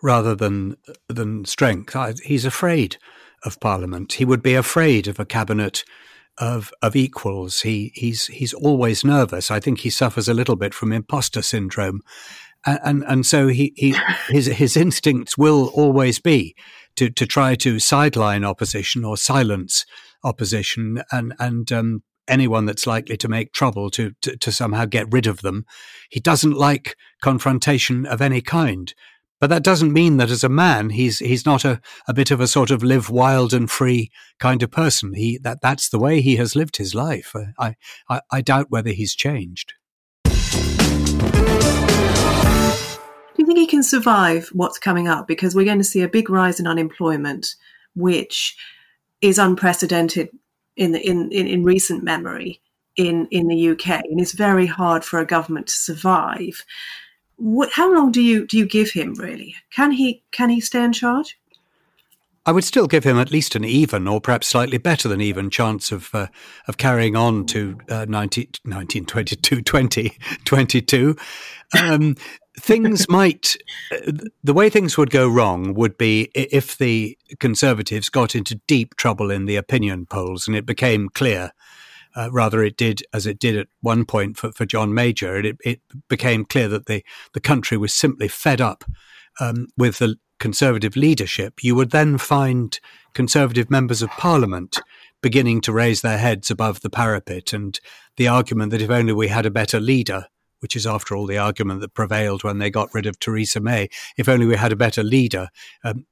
rather 0.01 0.35
than 0.35 0.77
than 1.07 1.45
strength. 1.45 1.95
He's 2.23 2.45
afraid 2.45 2.97
of 3.43 3.59
Parliament. 3.59 4.13
He 4.13 4.25
would 4.25 4.43
be 4.43 4.55
afraid 4.55 5.07
of 5.07 5.19
a 5.19 5.25
cabinet 5.25 5.83
of 6.37 6.71
of 6.81 6.95
equals. 6.95 7.61
He 7.61 7.91
he's 7.95 8.27
he's 8.27 8.53
always 8.53 9.03
nervous. 9.03 9.49
I 9.49 9.59
think 9.59 9.79
he 9.79 9.89
suffers 9.89 10.27
a 10.27 10.33
little 10.33 10.55
bit 10.55 10.73
from 10.73 10.91
imposter 10.91 11.41
syndrome, 11.41 12.01
and 12.67 12.79
and, 12.83 13.03
and 13.07 13.25
so 13.25 13.47
he, 13.47 13.73
he 13.75 13.95
his 14.29 14.45
his 14.45 14.77
instincts 14.77 15.37
will 15.37 15.67
always 15.69 16.19
be 16.19 16.55
to 16.97 17.09
to 17.09 17.25
try 17.25 17.55
to 17.55 17.79
sideline 17.79 18.43
opposition 18.43 19.03
or 19.03 19.17
silence 19.17 19.85
opposition 20.23 21.01
and 21.11 21.33
and 21.39 21.71
um, 21.71 22.03
anyone 22.27 22.65
that's 22.65 22.87
likely 22.87 23.17
to 23.17 23.27
make 23.27 23.53
trouble 23.53 23.89
to, 23.89 24.11
to, 24.21 24.35
to 24.37 24.51
somehow 24.51 24.85
get 24.85 25.11
rid 25.11 25.27
of 25.27 25.41
them. 25.41 25.65
He 26.09 26.19
doesn't 26.19 26.57
like 26.57 26.95
confrontation 27.21 28.05
of 28.05 28.21
any 28.21 28.41
kind. 28.41 28.93
But 29.39 29.49
that 29.51 29.63
doesn't 29.63 29.93
mean 29.93 30.17
that 30.17 30.31
as 30.31 30.43
a 30.43 30.49
man 30.49 30.89
he's 30.89 31.19
he's 31.19 31.45
not 31.45 31.63
a, 31.63 31.79
a 32.07 32.13
bit 32.13 32.31
of 32.31 32.39
a 32.39 32.47
sort 32.47 32.71
of 32.71 32.81
live 32.81 33.11
wild 33.11 33.53
and 33.53 33.69
free 33.69 34.09
kind 34.39 34.63
of 34.63 34.71
person. 34.71 35.13
He 35.13 35.37
that 35.43 35.59
that's 35.61 35.89
the 35.89 35.99
way 35.99 36.21
he 36.21 36.37
has 36.37 36.55
lived 36.55 36.77
his 36.77 36.95
life. 36.95 37.35
I 37.59 37.75
I, 38.09 38.21
I 38.31 38.41
doubt 38.41 38.71
whether 38.71 38.89
he's 38.89 39.13
changed. 39.13 39.73
Think 43.47 43.59
he 43.59 43.65
can 43.65 43.81
survive 43.81 44.49
what's 44.51 44.77
coming 44.77 45.07
up? 45.07 45.25
Because 45.25 45.55
we're 45.55 45.63
going 45.63 45.77
to 45.77 45.83
see 45.85 46.01
a 46.01 46.09
big 46.09 46.29
rise 46.29 46.59
in 46.59 46.67
unemployment, 46.67 47.55
which 47.95 48.57
is 49.21 49.39
unprecedented 49.39 50.29
in, 50.75 50.91
the, 50.91 50.99
in, 50.99 51.31
in, 51.31 51.47
in 51.47 51.63
recent 51.63 52.03
memory 52.03 52.59
in, 52.97 53.25
in 53.31 53.47
the 53.47 53.69
UK, 53.69 54.03
and 54.03 54.19
it's 54.19 54.33
very 54.33 54.65
hard 54.65 55.05
for 55.05 55.21
a 55.21 55.25
government 55.25 55.67
to 55.67 55.73
survive. 55.73 56.65
What, 57.37 57.71
how 57.71 57.89
long 57.93 58.11
do 58.11 58.21
you 58.21 58.45
do 58.45 58.57
you 58.57 58.65
give 58.65 58.91
him? 58.91 59.13
Really, 59.13 59.55
can 59.71 59.91
he 59.91 60.23
can 60.31 60.49
he 60.49 60.59
stay 60.59 60.83
in 60.83 60.91
charge? 60.91 61.39
I 62.47 62.53
would 62.53 62.63
still 62.63 62.87
give 62.87 63.03
him 63.03 63.19
at 63.19 63.29
least 63.29 63.55
an 63.55 63.65
even, 63.65 64.07
or 64.07 64.21
perhaps 64.21 64.47
slightly 64.47 64.77
better 64.77 65.09
than 65.09 65.19
even, 65.19 65.49
chance 65.49 65.91
of 65.91 66.09
uh, 66.15 66.27
of 66.69 66.77
carrying 66.77 67.17
on 67.17 67.45
to 67.47 67.77
uh, 67.89 68.05
19, 68.07 68.45
1922, 68.63 69.61
2022. 69.63 71.17
Um, 71.77 72.15
things 72.57 73.09
might, 73.09 73.57
uh, 73.91 74.13
the 74.45 74.53
way 74.53 74.69
things 74.69 74.97
would 74.97 75.09
go 75.09 75.27
wrong 75.27 75.73
would 75.73 75.97
be 75.97 76.31
if 76.33 76.77
the 76.77 77.17
Conservatives 77.41 78.07
got 78.07 78.33
into 78.33 78.61
deep 78.65 78.95
trouble 78.95 79.29
in 79.29 79.45
the 79.45 79.57
opinion 79.57 80.05
polls 80.05 80.47
and 80.47 80.55
it 80.55 80.65
became 80.65 81.09
clear. 81.09 81.51
Uh, 82.15 82.29
rather, 82.31 82.63
it 82.63 82.77
did 82.77 83.03
as 83.13 83.27
it 83.27 83.39
did 83.39 83.57
at 83.57 83.67
one 83.81 84.05
point 84.05 84.37
for, 84.37 84.53
for 84.53 84.65
John 84.65 84.93
Major. 84.93 85.35
It, 85.35 85.57
it 85.65 85.81
became 86.07 86.45
clear 86.45 86.69
that 86.69 86.85
the, 86.85 87.03
the 87.33 87.41
country 87.41 87.77
was 87.77 87.93
simply 87.93 88.29
fed 88.29 88.61
up 88.61 88.85
um, 89.39 89.67
with 89.77 89.99
the 89.99 90.15
Conservative 90.39 90.95
leadership, 90.95 91.63
you 91.63 91.75
would 91.75 91.91
then 91.91 92.17
find 92.17 92.79
Conservative 93.13 93.71
members 93.71 94.01
of 94.01 94.09
Parliament 94.11 94.79
beginning 95.21 95.61
to 95.61 95.73
raise 95.73 96.01
their 96.01 96.17
heads 96.17 96.51
above 96.51 96.81
the 96.81 96.89
parapet. 96.89 97.53
And 97.53 97.79
the 98.17 98.27
argument 98.27 98.71
that 98.71 98.81
if 98.81 98.89
only 98.89 99.13
we 99.13 99.27
had 99.27 99.45
a 99.45 99.51
better 99.51 99.79
leader, 99.79 100.27
which 100.59 100.75
is 100.75 100.85
after 100.85 101.15
all 101.15 101.25
the 101.25 101.37
argument 101.37 101.81
that 101.81 101.93
prevailed 101.93 102.43
when 102.43 102.59
they 102.59 102.69
got 102.69 102.93
rid 102.93 103.05
of 103.05 103.19
Theresa 103.19 103.59
May, 103.59 103.89
if 104.17 104.29
only 104.29 104.45
we 104.45 104.55
had 104.55 104.71
a 104.71 104.75
better 104.75 105.03
leader. 105.03 105.49
Um, 105.83 106.05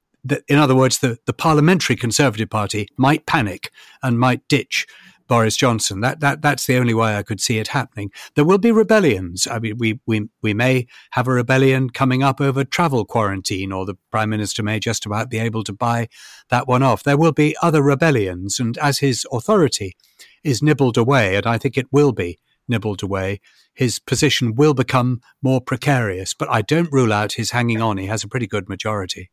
in 0.48 0.58
other 0.58 0.74
words, 0.74 0.98
the, 0.98 1.18
the 1.26 1.32
Parliamentary 1.32 1.96
Conservative 1.96 2.50
Party 2.50 2.88
might 2.96 3.26
panic 3.26 3.70
and 4.02 4.18
might 4.18 4.46
ditch 4.48 4.86
Boris 5.26 5.56
Johnson. 5.56 6.00
That 6.00 6.20
that 6.20 6.42
that's 6.42 6.66
the 6.66 6.76
only 6.76 6.94
way 6.94 7.16
I 7.16 7.22
could 7.22 7.40
see 7.40 7.58
it 7.58 7.68
happening. 7.68 8.10
There 8.34 8.44
will 8.44 8.58
be 8.58 8.72
rebellions. 8.72 9.46
I 9.46 9.58
mean, 9.58 9.78
we 9.78 10.00
we 10.06 10.28
we 10.42 10.54
may 10.54 10.86
have 11.12 11.28
a 11.28 11.32
rebellion 11.32 11.90
coming 11.90 12.22
up 12.22 12.40
over 12.40 12.64
travel 12.64 13.04
quarantine, 13.04 13.72
or 13.72 13.84
the 13.84 13.96
prime 14.10 14.30
minister 14.30 14.62
may 14.62 14.78
just 14.78 15.06
about 15.06 15.30
be 15.30 15.38
able 15.38 15.64
to 15.64 15.72
buy 15.72 16.08
that 16.50 16.68
one 16.68 16.82
off. 16.82 17.02
There 17.02 17.18
will 17.18 17.32
be 17.32 17.56
other 17.62 17.82
rebellions, 17.82 18.60
and 18.60 18.78
as 18.78 18.98
his 18.98 19.26
authority 19.32 19.96
is 20.44 20.62
nibbled 20.62 20.96
away, 20.96 21.36
and 21.36 21.46
I 21.46 21.58
think 21.58 21.76
it 21.76 21.92
will 21.92 22.12
be 22.12 22.38
nibbled 22.68 23.02
away, 23.02 23.40
his 23.74 23.98
position 23.98 24.54
will 24.54 24.74
become 24.74 25.20
more 25.42 25.60
precarious. 25.60 26.34
But 26.34 26.50
I 26.50 26.62
don't 26.62 26.92
rule 26.92 27.12
out 27.12 27.32
his 27.32 27.50
hanging 27.52 27.80
on. 27.80 27.98
He 27.98 28.06
has 28.06 28.24
a 28.24 28.28
pretty 28.28 28.46
good 28.46 28.68
majority. 28.68 29.30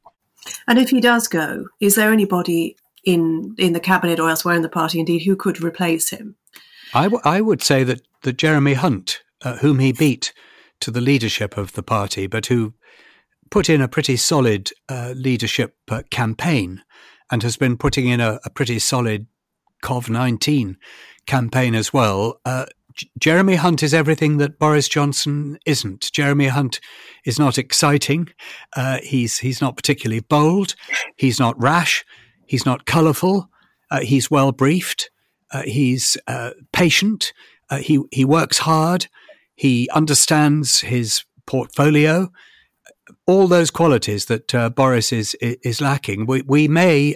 And 0.67 0.77
if 0.77 0.89
he 0.89 0.99
does 0.99 1.27
go, 1.27 1.65
is 1.79 1.95
there 1.95 2.11
anybody 2.11 2.75
in 3.03 3.55
in 3.57 3.73
the 3.73 3.79
cabinet 3.79 4.19
or 4.19 4.29
elsewhere 4.29 4.55
in 4.55 4.61
the 4.61 4.69
party, 4.69 4.99
indeed, 4.99 5.23
who 5.23 5.35
could 5.35 5.63
replace 5.63 6.09
him? 6.09 6.35
I, 6.93 7.03
w- 7.03 7.21
I 7.23 7.41
would 7.41 7.61
say 7.61 7.83
that, 7.83 8.01
that 8.21 8.37
Jeremy 8.37 8.73
Hunt, 8.73 9.23
uh, 9.41 9.57
whom 9.57 9.79
he 9.79 9.91
beat 9.91 10.31
to 10.81 10.91
the 10.91 11.01
leadership 11.01 11.57
of 11.57 11.73
the 11.73 11.83
party, 11.83 12.27
but 12.27 12.45
who 12.45 12.73
put 13.49 13.69
in 13.69 13.81
a 13.81 13.87
pretty 13.87 14.15
solid 14.15 14.71
uh, 14.89 15.13
leadership 15.15 15.75
uh, 15.89 16.03
campaign 16.11 16.83
and 17.31 17.41
has 17.43 17.57
been 17.57 17.77
putting 17.77 18.07
in 18.07 18.19
a, 18.19 18.39
a 18.45 18.49
pretty 18.49 18.79
solid 18.79 19.27
COV 19.81 20.09
19 20.09 20.77
campaign 21.25 21.75
as 21.75 21.91
well. 21.91 22.39
Uh, 22.45 22.65
Jeremy 23.19 23.55
Hunt 23.55 23.81
is 23.81 23.93
everything 23.93 24.37
that 24.37 24.59
Boris 24.59 24.87
Johnson 24.87 25.57
isn't. 25.65 26.11
Jeremy 26.11 26.47
Hunt 26.47 26.79
is 27.25 27.39
not 27.39 27.57
exciting. 27.57 28.29
Uh, 28.75 28.99
he's 29.01 29.39
he's 29.39 29.61
not 29.61 29.75
particularly 29.75 30.19
bold. 30.19 30.75
He's 31.15 31.39
not 31.39 31.59
rash. 31.59 32.05
He's 32.45 32.65
not 32.65 32.85
colourful. 32.85 33.49
Uh, 33.89 34.01
he's 34.01 34.31
well 34.31 34.51
briefed. 34.51 35.09
Uh, 35.51 35.63
he's 35.63 36.17
uh, 36.27 36.51
patient. 36.71 37.33
Uh, 37.69 37.77
he 37.77 37.99
he 38.11 38.25
works 38.25 38.59
hard. 38.59 39.07
He 39.55 39.89
understands 39.91 40.81
his 40.81 41.23
portfolio. 41.45 42.29
All 43.27 43.47
those 43.47 43.69
qualities 43.69 44.25
that 44.25 44.53
uh, 44.55 44.69
Boris 44.69 45.13
is 45.13 45.35
is 45.39 45.79
lacking. 45.79 46.25
We 46.25 46.41
we 46.41 46.67
may, 46.67 47.15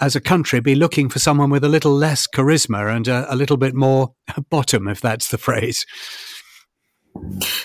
as 0.00 0.16
a 0.16 0.20
country, 0.20 0.60
be 0.60 0.74
looking 0.74 1.08
for 1.08 1.20
someone 1.20 1.50
with 1.50 1.64
a 1.64 1.68
little 1.68 1.92
less 1.92 2.26
charisma 2.26 2.94
and 2.94 3.06
a, 3.06 3.32
a 3.32 3.36
little 3.36 3.56
bit 3.56 3.74
more 3.74 4.14
bottom, 4.50 4.88
if 4.88 5.00
that's 5.00 5.28
the 5.28 5.38
phrase. 5.38 5.86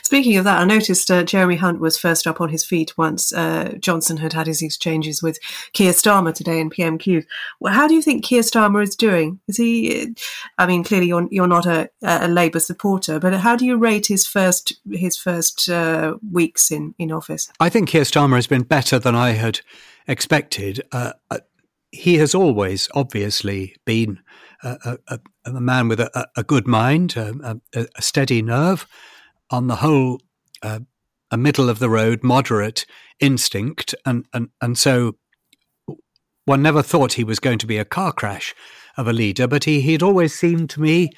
Speaking 0.04 0.38
of 0.38 0.44
that, 0.44 0.60
I 0.60 0.66
noticed 0.66 1.10
uh, 1.10 1.24
Jeremy 1.24 1.56
Hunt 1.56 1.80
was 1.80 1.98
first 1.98 2.28
up 2.28 2.40
on 2.40 2.50
his 2.50 2.64
feet 2.64 2.98
once 2.98 3.34
uh, 3.34 3.74
Johnson 3.80 4.18
had 4.18 4.34
had 4.34 4.48
his 4.48 4.62
exchanges 4.62 5.22
with 5.22 5.40
Keir 5.74 5.94
Starmer 5.94 6.34
today 6.34 6.60
in 6.60 6.70
PMQ. 6.70 7.26
Well, 7.60 7.74
how 7.74 7.88
do 7.88 7.96
you 7.96 8.02
think 8.02 8.24
Keir 8.24 8.42
Starmer 8.42 8.84
is 8.84 8.96
doing? 8.96 9.40
Is 9.48 9.58
he? 9.58 10.16
I 10.58 10.68
mean, 10.68 10.84
clearly 10.84 11.08
you're 11.08 11.28
you're 11.32 11.48
not 11.48 11.66
a, 11.66 11.90
a 12.04 12.28
Labour 12.28 12.60
supporter, 12.60 13.20
but 13.20 13.34
how 13.34 13.56
do 13.56 13.66
you 13.66 13.78
rate 13.78 14.08
his 14.08 14.26
first 14.28 14.74
his 14.92 15.18
first 15.18 15.70
uh, 15.70 16.16
weeks 16.32 16.72
in 16.72 16.94
in 17.00 17.12
office? 17.12 17.52
I 17.60 17.70
think 17.70 17.90
Keir 17.90 18.04
Starmer 18.04 18.36
has 18.36 18.48
been 18.48 18.64
better 18.64 19.00
than 19.00 19.16
I 19.16 19.32
had 19.32 19.62
expected. 20.08 20.82
Uh, 20.92 21.14
uh, 21.32 21.40
he 21.92 22.18
has 22.18 22.36
always, 22.36 22.90
obviously, 22.94 23.76
been 23.86 24.20
a, 24.64 24.98
a, 25.08 25.20
a 25.46 25.52
man 25.62 25.88
with 25.88 26.00
a, 26.00 26.44
good 26.46 26.68
mind, 26.68 27.16
a, 27.16 27.60
a 27.74 28.02
steady 28.02 28.42
nerve 28.42 28.86
on 29.50 29.68
the 29.68 29.78
whole, 29.78 30.22
uh, 30.62 30.80
a 31.32 31.38
middle 31.38 31.70
of 31.70 31.80
the 31.80 31.90
road, 31.90 32.24
moderate 32.24 32.86
instinct, 33.20 33.96
and 34.06 34.26
and 34.34 34.50
and 34.62 34.78
so 34.78 35.18
one 36.46 36.62
never 36.62 36.84
thought 36.84 37.14
he 37.14 37.24
was 37.24 37.40
going 37.40 37.58
to 37.60 37.68
be 37.68 37.78
a 37.78 37.86
car 37.86 38.12
crash 38.12 38.54
of 38.98 39.08
a 39.08 39.14
leader, 39.14 39.48
but 39.48 39.64
he 39.64 39.82
he'd 39.82 40.04
always 40.04 40.34
seemed 40.34 40.70
to 40.72 40.82
me 40.82 41.10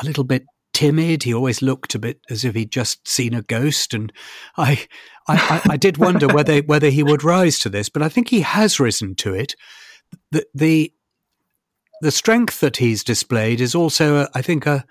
a 0.00 0.04
little 0.04 0.24
bit 0.24 0.44
timid. 0.72 1.22
He 1.22 1.34
always 1.34 1.62
looked 1.62 1.94
a 1.94 1.98
bit 1.98 2.20
as 2.30 2.44
if 2.44 2.54
he'd 2.54 2.72
just 2.72 3.06
seen 3.06 3.34
a 3.34 3.42
ghost, 3.42 3.94
and 3.94 4.12
I 4.56 4.86
I, 5.28 5.62
I, 5.66 5.72
I 5.74 5.76
did 5.76 5.98
wonder 5.98 6.26
whether 6.34 6.60
whether 6.60 6.90
he 6.90 7.02
would 7.02 7.22
rise 7.22 7.58
to 7.60 7.68
this, 7.68 7.88
but 7.88 8.02
I 8.02 8.08
think 8.08 8.28
he 8.28 8.40
has 8.40 8.80
risen 8.80 9.14
to 9.16 9.34
it. 9.34 9.54
The 10.30 10.46
the 10.54 10.92
the 12.00 12.10
strength 12.10 12.60
that 12.60 12.78
he's 12.78 13.04
displayed 13.04 13.60
is 13.60 13.74
also, 13.74 14.26
I 14.34 14.42
think, 14.42 14.66
a 14.66 14.84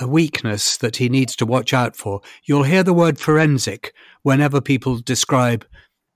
a, 0.00 0.08
weakness 0.08 0.76
that 0.78 0.96
he 0.96 1.08
needs 1.08 1.36
to 1.36 1.46
watch 1.46 1.72
out 1.72 1.96
for. 1.96 2.20
You'll 2.44 2.64
hear 2.64 2.82
the 2.82 2.92
word 2.92 3.18
forensic 3.18 3.94
whenever 4.22 4.60
people 4.60 4.98
describe 4.98 5.64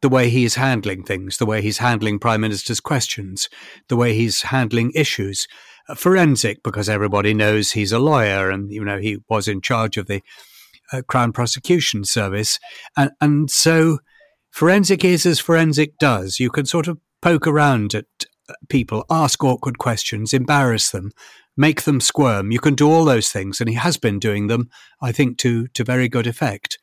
the 0.02 0.08
way 0.08 0.28
he 0.28 0.44
is 0.44 0.56
handling 0.56 1.02
things, 1.02 1.38
the 1.38 1.46
way 1.46 1.62
he's 1.62 1.78
handling 1.78 2.18
prime 2.18 2.40
minister's 2.40 2.80
questions, 2.80 3.48
the 3.88 3.96
way 3.96 4.14
he's 4.14 4.42
handling 4.42 4.92
issues. 4.94 5.46
Uh, 5.88 5.94
forensic, 5.94 6.62
because 6.62 6.88
everybody 6.88 7.32
knows 7.32 7.72
he's 7.72 7.92
a 7.92 7.98
lawyer 7.98 8.50
and, 8.50 8.72
you 8.72 8.84
know, 8.84 8.98
he 8.98 9.18
was 9.28 9.46
in 9.46 9.60
charge 9.60 9.96
of 9.96 10.06
the 10.06 10.20
uh, 10.92 11.02
Crown 11.02 11.32
Prosecution 11.32 12.04
Service. 12.04 12.58
And, 12.96 13.10
and 13.20 13.50
so 13.50 13.98
forensic 14.50 15.04
is 15.04 15.24
as 15.26 15.38
forensic 15.38 15.96
does. 15.98 16.40
You 16.40 16.50
can 16.50 16.66
sort 16.66 16.88
of 16.88 16.98
poke 17.22 17.46
around 17.46 17.94
at 17.94 18.06
uh, 18.48 18.54
people, 18.68 19.04
ask 19.10 19.42
awkward 19.44 19.78
questions, 19.78 20.32
embarrass 20.32 20.90
them, 20.90 21.12
make 21.56 21.82
them 21.82 22.00
squirm. 22.00 22.50
You 22.50 22.60
can 22.60 22.74
do 22.74 22.90
all 22.90 23.04
those 23.04 23.30
things, 23.30 23.60
and 23.60 23.68
he 23.68 23.76
has 23.76 23.96
been 23.96 24.18
doing 24.18 24.46
them, 24.46 24.68
I 25.00 25.12
think, 25.12 25.38
to, 25.38 25.68
to 25.68 25.84
very 25.84 26.08
good 26.08 26.26
effect. 26.26 26.78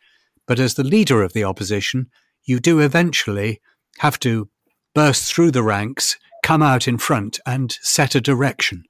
But 0.48 0.60
as 0.60 0.74
the 0.74 0.84
leader 0.84 1.22
of 1.22 1.34
the 1.34 1.44
opposition, 1.44 2.10
you 2.44 2.60
do 2.60 2.80
eventually 2.80 3.62
have 4.00 4.20
to 4.20 4.50
burst 4.94 5.32
through 5.32 5.52
the 5.52 5.64
ranks, 5.64 6.18
come 6.44 6.62
out 6.62 6.88
in 6.88 6.98
front, 6.98 7.40
and 7.46 7.78
set 7.82 8.16
a 8.16 8.22
direction. 8.22 8.84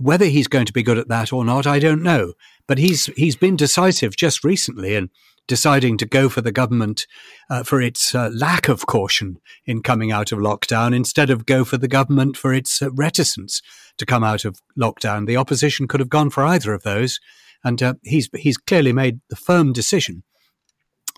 Whether 0.00 0.26
he's 0.26 0.48
going 0.48 0.66
to 0.66 0.72
be 0.72 0.82
good 0.82 0.98
at 0.98 1.08
that 1.08 1.32
or 1.32 1.44
not, 1.44 1.66
I 1.66 1.78
don't 1.78 2.02
know. 2.02 2.34
But 2.66 2.78
he's 2.78 3.06
he's 3.16 3.36
been 3.36 3.56
decisive 3.56 4.16
just 4.16 4.44
recently, 4.44 4.94
and 4.94 5.10
deciding 5.46 5.98
to 5.98 6.06
go 6.06 6.28
for 6.28 6.40
the 6.40 6.52
government 6.52 7.06
uh, 7.48 7.62
for 7.62 7.80
its 7.80 8.14
uh, 8.14 8.30
lack 8.32 8.68
of 8.68 8.86
caution 8.86 9.36
in 9.66 9.82
coming 9.82 10.12
out 10.12 10.32
of 10.32 10.38
lockdown 10.38 10.94
instead 10.94 11.30
of 11.30 11.46
go 11.46 11.64
for 11.64 11.76
the 11.76 11.88
government 11.88 12.36
for 12.36 12.54
its 12.54 12.80
uh, 12.80 12.90
reticence 12.92 13.60
to 13.98 14.06
come 14.06 14.22
out 14.22 14.44
of 14.44 14.60
lockdown. 14.78 15.26
The 15.26 15.36
opposition 15.36 15.88
could 15.88 16.00
have 16.00 16.08
gone 16.08 16.30
for 16.30 16.44
either 16.44 16.72
of 16.72 16.82
those, 16.82 17.18
and 17.64 17.82
uh, 17.82 17.94
he's 18.02 18.28
he's 18.34 18.56
clearly 18.56 18.92
made 18.92 19.20
the 19.28 19.36
firm 19.36 19.72
decision 19.72 20.22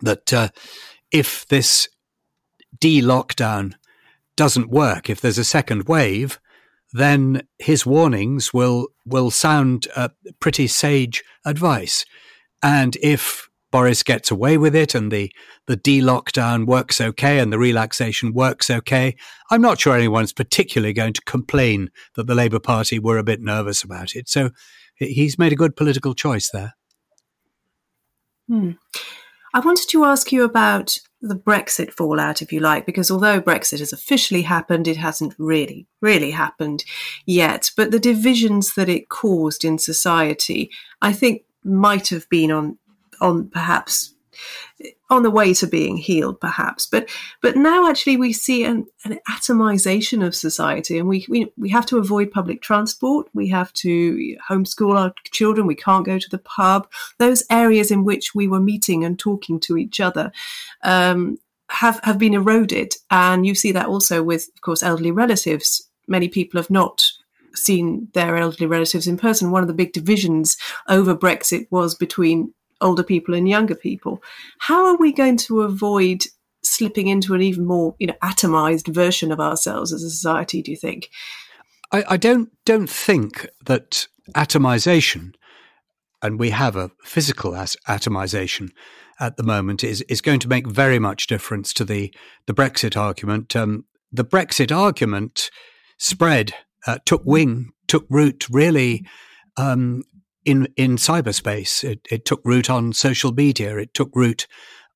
that 0.01 0.33
uh, 0.33 0.49
if 1.11 1.47
this 1.49 1.89
de-lockdown 2.81 3.75
doesn't 4.37 4.71
work, 4.71 5.11
if 5.11 5.21
there's 5.21 5.39
a 5.39 5.45
second 5.45 5.87
wave, 5.87 6.41
then 6.93 7.43
his 7.59 7.87
warnings 7.87 8.53
will 8.53 8.89
will 9.07 9.31
sound 9.31 9.87
uh, 9.95 10.09
pretty 10.41 10.67
sage 10.67 11.23
advice. 11.45 12.05
And 12.63 12.97
if 13.03 13.49
Boris 13.73 14.05
gets 14.05 14.31
away 14.31 14.57
with 14.59 14.77
it 14.77 14.95
and 14.95 15.11
the, 15.11 15.33
the 15.67 15.77
de-lockdown 15.77 16.67
works 16.67 17.01
okay 17.01 17.41
and 17.41 17.53
the 17.53 17.59
relaxation 17.59 18.33
works 18.33 18.71
okay, 18.71 19.17
I'm 19.51 19.63
not 19.63 19.81
sure 19.81 19.97
anyone's 19.97 20.33
particularly 20.33 20.93
going 20.93 21.15
to 21.15 21.23
complain 21.23 21.91
that 22.15 22.29
the 22.29 22.35
Labour 22.37 22.61
Party 22.61 23.01
were 23.01 23.19
a 23.19 23.25
bit 23.25 23.41
nervous 23.41 23.83
about 23.83 24.15
it. 24.15 24.29
So 24.29 24.51
he's 24.95 25.39
made 25.39 25.53
a 25.53 25.57
good 25.57 25.75
political 25.75 26.15
choice 26.15 26.51
there. 26.53 26.75
Hmm. 28.49 28.73
I 29.55 29.61
wanted 29.61 29.89
to 29.91 30.05
ask 30.05 30.33
you 30.33 30.45
about 30.45 30.99
the 31.21 31.37
Brexit 31.37 31.93
fallout, 31.93 32.43
if 32.43 32.53
you 32.53 32.61
like, 32.61 32.87
because 32.87 33.11
although 33.11 33.41
Brexit 33.41 33.79
has 33.79 33.93
officially 33.93 34.43
happened, 34.43 34.89
it 34.89 34.97
hasn't 34.97 35.35
really, 35.39 35.87
really 36.01 36.31
happened 36.31 36.85
yet. 37.27 37.71
But 37.77 37.91
the 37.91 38.01
divisions 38.01 38.75
that 38.75 38.89
it 38.89 39.09
caused 39.09 39.65
in 39.65 39.79
society, 39.79 40.71
I 41.01 41.13
think, 41.13 41.43
might 41.65 42.09
have 42.09 42.29
been 42.29 42.51
on 42.51 42.79
on 43.23 43.49
perhaps 43.49 44.15
on 45.11 45.23
the 45.23 45.31
way 45.31 45.55
to 45.55 45.67
being 45.67 45.97
healed, 45.97 46.41
perhaps. 46.41 46.87
But 46.87 47.09
but 47.41 47.57
now 47.57 47.89
actually 47.89 48.17
we 48.17 48.33
see 48.33 48.65
an, 48.65 48.87
an 49.05 49.21
atomization 49.31 50.25
of 50.27 50.35
society, 50.35 50.99
and 50.99 51.09
we, 51.09 51.27
we 51.29 51.53
we 51.57 51.69
have 51.71 51.87
to 51.87 51.99
avoid 51.99 52.31
public 52.31 52.63
transport. 52.63 53.29
We 53.35 53.49
have 53.49 53.73
to 53.75 54.37
homeschool 54.49 54.99
our 54.99 55.15
children. 55.31 55.67
We 55.67 55.75
can't 55.75 56.07
go 56.07 56.19
to 56.19 56.31
the 56.31 56.39
pub. 56.39 56.89
Those 57.19 57.45
areas 57.51 57.91
in 57.91 58.05
which 58.05 58.35
we 58.35 58.49
were 58.49 58.61
meeting 58.61 59.05
and 59.05 59.19
talking 59.19 59.61
to 59.61 59.77
each 59.77 60.01
other. 60.01 60.33
Um, 60.83 61.39
have, 61.69 62.01
have 62.03 62.19
been 62.19 62.35
eroded, 62.35 62.93
and 63.11 63.47
you 63.47 63.55
see 63.55 63.73
that 63.73 63.87
also 63.87 64.23
with, 64.23 64.51
of 64.55 64.61
course, 64.61 64.83
elderly 64.83 65.11
relatives. 65.11 65.89
Many 66.07 66.29
people 66.29 66.61
have 66.61 66.69
not 66.69 67.11
seen 67.55 68.09
their 68.13 68.37
elderly 68.37 68.67
relatives 68.67 69.07
in 69.07 69.17
person. 69.17 69.51
One 69.51 69.63
of 69.63 69.69
the 69.69 69.75
big 69.75 69.95
divisions 69.95 70.59
over 70.87 71.17
Brexit 71.17 71.69
was 71.71 71.95
between 71.95 72.53
older 72.83 73.03
people 73.03 73.35
and 73.35 73.49
younger 73.49 73.75
people. 73.75 74.23
How 74.59 74.87
are 74.87 74.97
we 74.97 75.13
going 75.13 75.37
to 75.39 75.63
avoid 75.63 76.25
slipping 76.63 77.09
into 77.09 77.35
an 77.35 77.43
even 77.43 77.65
more, 77.65 77.95
you 77.99 78.07
know, 78.07 78.17
atomized 78.23 78.93
version 78.93 79.33
of 79.33 79.41
ourselves 79.41 79.93
as 79.93 80.03
a 80.03 80.11
society? 80.11 80.63
Do 80.63 80.71
you 80.71 80.77
think? 80.77 81.11
I, 81.91 82.05
I 82.11 82.17
don't 82.17 82.51
don't 82.65 82.91
think 82.91 83.49
that 83.65 84.07
atomization, 84.35 85.35
and 86.23 86.39
we 86.39 86.51
have 86.51 86.77
a 86.77 86.91
physical 87.03 87.55
as- 87.55 87.77
atomization 87.89 88.71
at 89.21 89.37
the 89.37 89.43
moment, 89.43 89.85
is 89.85 90.03
is 90.03 90.21
going 90.21 90.41
to 90.41 90.49
make 90.49 90.67
very 90.67 90.99
much 90.99 91.27
difference 91.27 91.73
to 91.75 91.85
the 91.85 92.13
the 92.47 92.55
Brexit 92.55 92.97
argument. 92.97 93.55
Um, 93.57 93.85
the 94.11 94.25
Brexit 94.25 94.77
argument 94.77 95.51
spread, 95.99 96.55
uh, 96.87 96.99
took 97.07 97.23
wing, 97.25 97.73
took 97.87 98.05
root 98.11 98.47
really 98.51 99.07
um, 99.57 100.03
in 100.45 100.69
in 100.77 100.97
cyberspace. 100.97 101.85
It, 101.85 102.01
it 102.11 102.25
took 102.25 102.41
root 102.45 102.71
on 102.71 102.93
social 102.93 103.33
media. 103.33 103.77
It 103.79 103.95
took 103.95 104.11
root 104.15 104.47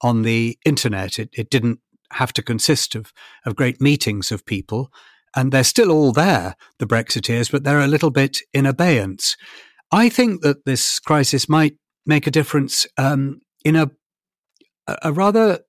on 0.02 0.22
the 0.22 0.58
internet. 0.64 1.18
It, 1.18 1.30
it 1.32 1.50
didn't 1.50 1.80
have 2.12 2.32
to 2.34 2.42
consist 2.42 2.94
of 2.94 3.12
of 3.44 3.56
great 3.56 3.80
meetings 3.80 4.32
of 4.32 4.46
people, 4.46 4.90
and 5.34 5.52
they're 5.52 5.64
still 5.64 5.90
all 5.90 6.12
there, 6.12 6.56
the 6.78 6.86
Brexiteers, 6.86 7.50
but 7.50 7.64
they're 7.64 7.80
a 7.80 7.86
little 7.86 8.10
bit 8.10 8.38
in 8.52 8.66
abeyance. 8.66 9.36
I 9.92 10.08
think 10.08 10.42
that 10.42 10.64
this 10.64 10.98
crisis 10.98 11.48
might 11.48 11.76
make 12.04 12.26
a 12.26 12.32
difference 12.32 12.86
um, 12.98 13.40
in 13.64 13.76
a 13.76 13.90
a 15.02 15.12
rather. 15.12 15.60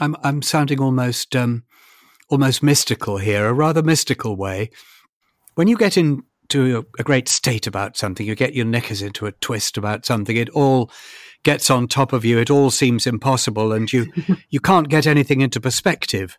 I'm 0.00 0.16
I'm 0.22 0.42
sounding 0.42 0.80
almost 0.80 1.36
um, 1.36 1.64
almost 2.28 2.62
mystical 2.62 3.18
here, 3.18 3.46
a 3.46 3.52
rather 3.52 3.82
mystical 3.82 4.36
way. 4.36 4.70
When 5.54 5.68
you 5.68 5.76
get 5.76 5.96
in 5.96 6.24
to 6.48 6.86
a, 6.98 7.02
great 7.02 7.28
state 7.28 7.66
about 7.66 7.96
something, 7.96 8.26
you 8.26 8.34
get 8.34 8.54
your 8.54 8.64
knickers 8.64 9.02
into 9.02 9.26
a 9.26 9.32
twist 9.32 9.76
about 9.76 10.04
something, 10.04 10.36
it 10.36 10.50
all 10.50 10.90
gets 11.42 11.70
on 11.70 11.86
top 11.86 12.12
of 12.12 12.24
you. 12.24 12.38
It 12.38 12.50
all 12.50 12.70
seems 12.70 13.06
impossible, 13.06 13.72
and 13.72 13.92
you 13.92 14.12
you 14.50 14.60
can't 14.60 14.88
get 14.88 15.06
anything 15.06 15.40
into 15.40 15.60
perspective 15.60 16.36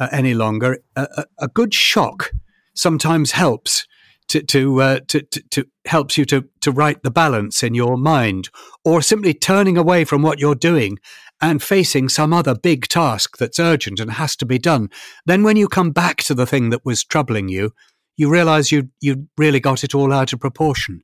uh, 0.00 0.08
any 0.12 0.34
longer. 0.34 0.78
A, 0.96 1.02
a, 1.16 1.24
a, 1.40 1.48
good 1.48 1.74
shock 1.74 2.32
sometimes 2.74 3.32
helps 3.32 3.86
to 4.28 4.42
to, 4.42 4.80
uh, 4.80 5.00
to, 5.08 5.20
to 5.20 5.42
to 5.50 5.66
helps 5.84 6.16
you 6.16 6.24
to 6.26 6.48
to 6.62 6.72
right 6.72 7.02
the 7.02 7.10
balance 7.10 7.62
in 7.62 7.74
your 7.74 7.98
mind, 7.98 8.48
or 8.84 9.02
simply 9.02 9.34
turning 9.34 9.76
away 9.76 10.04
from 10.04 10.22
what 10.22 10.38
you're 10.38 10.54
doing 10.54 10.98
and 11.40 11.62
facing 11.62 12.08
some 12.08 12.32
other 12.32 12.54
big 12.54 12.88
task 12.88 13.36
that's 13.36 13.58
urgent 13.58 14.00
and 14.00 14.12
has 14.12 14.36
to 14.36 14.46
be 14.46 14.58
done. 14.58 14.88
Then, 15.26 15.42
when 15.42 15.56
you 15.56 15.68
come 15.68 15.90
back 15.90 16.18
to 16.24 16.34
the 16.34 16.46
thing 16.46 16.70
that 16.70 16.84
was 16.84 17.04
troubling 17.04 17.48
you, 17.48 17.72
you 18.16 18.30
realize 18.30 18.72
you 18.72 18.90
you 19.00 19.28
really 19.36 19.60
got 19.60 19.84
it 19.84 19.94
all 19.94 20.12
out 20.12 20.32
of 20.32 20.40
proportion. 20.40 21.02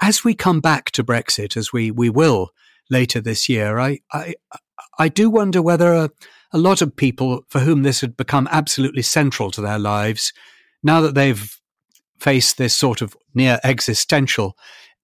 As 0.00 0.24
we 0.24 0.34
come 0.34 0.60
back 0.60 0.90
to 0.92 1.04
Brexit, 1.04 1.56
as 1.56 1.72
we 1.72 1.90
we 1.90 2.10
will 2.10 2.50
later 2.88 3.20
this 3.20 3.48
year, 3.48 3.78
I 3.78 4.00
I 4.12 4.34
I 4.98 5.08
do 5.08 5.30
wonder 5.30 5.62
whether 5.62 5.94
a, 5.94 6.10
a 6.52 6.58
lot 6.58 6.82
of 6.82 6.96
people 6.96 7.42
for 7.48 7.60
whom 7.60 7.82
this 7.82 8.00
had 8.00 8.16
become 8.16 8.48
absolutely 8.50 9.02
central 9.02 9.50
to 9.52 9.60
their 9.60 9.78
lives, 9.78 10.32
now 10.82 11.00
that 11.00 11.14
they've 11.14 11.58
faced 12.18 12.58
this 12.58 12.76
sort 12.76 13.00
of 13.02 13.16
near 13.34 13.58
existential 13.64 14.56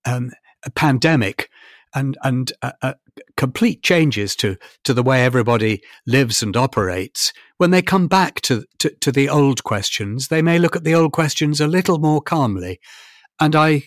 um, 0.04 0.30
pandemic, 0.74 1.48
and 1.94 2.16
and 2.22 2.52
uh, 2.62 2.72
uh, 2.82 2.94
complete 3.36 3.82
changes 3.82 4.36
to 4.36 4.56
to 4.84 4.94
the 4.94 5.02
way 5.02 5.24
everybody 5.24 5.82
lives 6.06 6.42
and 6.42 6.56
operates. 6.56 7.32
When 7.58 7.70
they 7.70 7.82
come 7.82 8.06
back 8.06 8.40
to, 8.42 8.64
to, 8.80 8.90
to 9.00 9.10
the 9.10 9.28
old 9.28 9.64
questions, 9.64 10.28
they 10.28 10.42
may 10.42 10.58
look 10.58 10.76
at 10.76 10.84
the 10.84 10.94
old 10.94 11.12
questions 11.12 11.60
a 11.60 11.66
little 11.66 11.98
more 11.98 12.20
calmly. 12.20 12.80
And 13.40 13.56
I, 13.56 13.84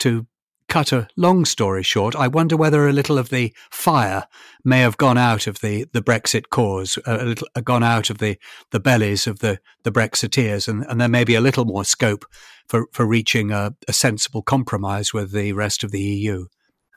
to 0.00 0.26
cut 0.68 0.92
a 0.92 1.06
long 1.16 1.44
story 1.44 1.84
short, 1.84 2.16
I 2.16 2.26
wonder 2.26 2.56
whether 2.56 2.88
a 2.88 2.92
little 2.92 3.16
of 3.16 3.28
the 3.28 3.54
fire 3.70 4.26
may 4.64 4.80
have 4.80 4.96
gone 4.96 5.18
out 5.18 5.46
of 5.46 5.60
the, 5.60 5.86
the 5.92 6.02
Brexit 6.02 6.48
cause, 6.50 6.98
a 7.06 7.24
little 7.24 7.48
uh, 7.54 7.60
gone 7.60 7.84
out 7.84 8.10
of 8.10 8.18
the, 8.18 8.38
the 8.72 8.80
bellies 8.80 9.28
of 9.28 9.38
the, 9.38 9.60
the 9.84 9.92
Brexiteers, 9.92 10.66
and, 10.66 10.84
and 10.88 11.00
there 11.00 11.08
may 11.08 11.22
be 11.22 11.36
a 11.36 11.40
little 11.40 11.64
more 11.64 11.84
scope 11.84 12.24
for, 12.66 12.88
for 12.92 13.06
reaching 13.06 13.52
a, 13.52 13.74
a 13.86 13.92
sensible 13.92 14.42
compromise 14.42 15.12
with 15.12 15.30
the 15.30 15.52
rest 15.52 15.84
of 15.84 15.92
the 15.92 16.00
EU. 16.00 16.46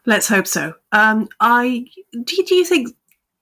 Let's 0.08 0.30
hope 0.30 0.48
so. 0.48 0.74
Um, 0.94 1.28
I 1.42 1.86
do. 2.26 2.44
Do 2.48 2.56
you 2.56 2.64
think 2.64 2.96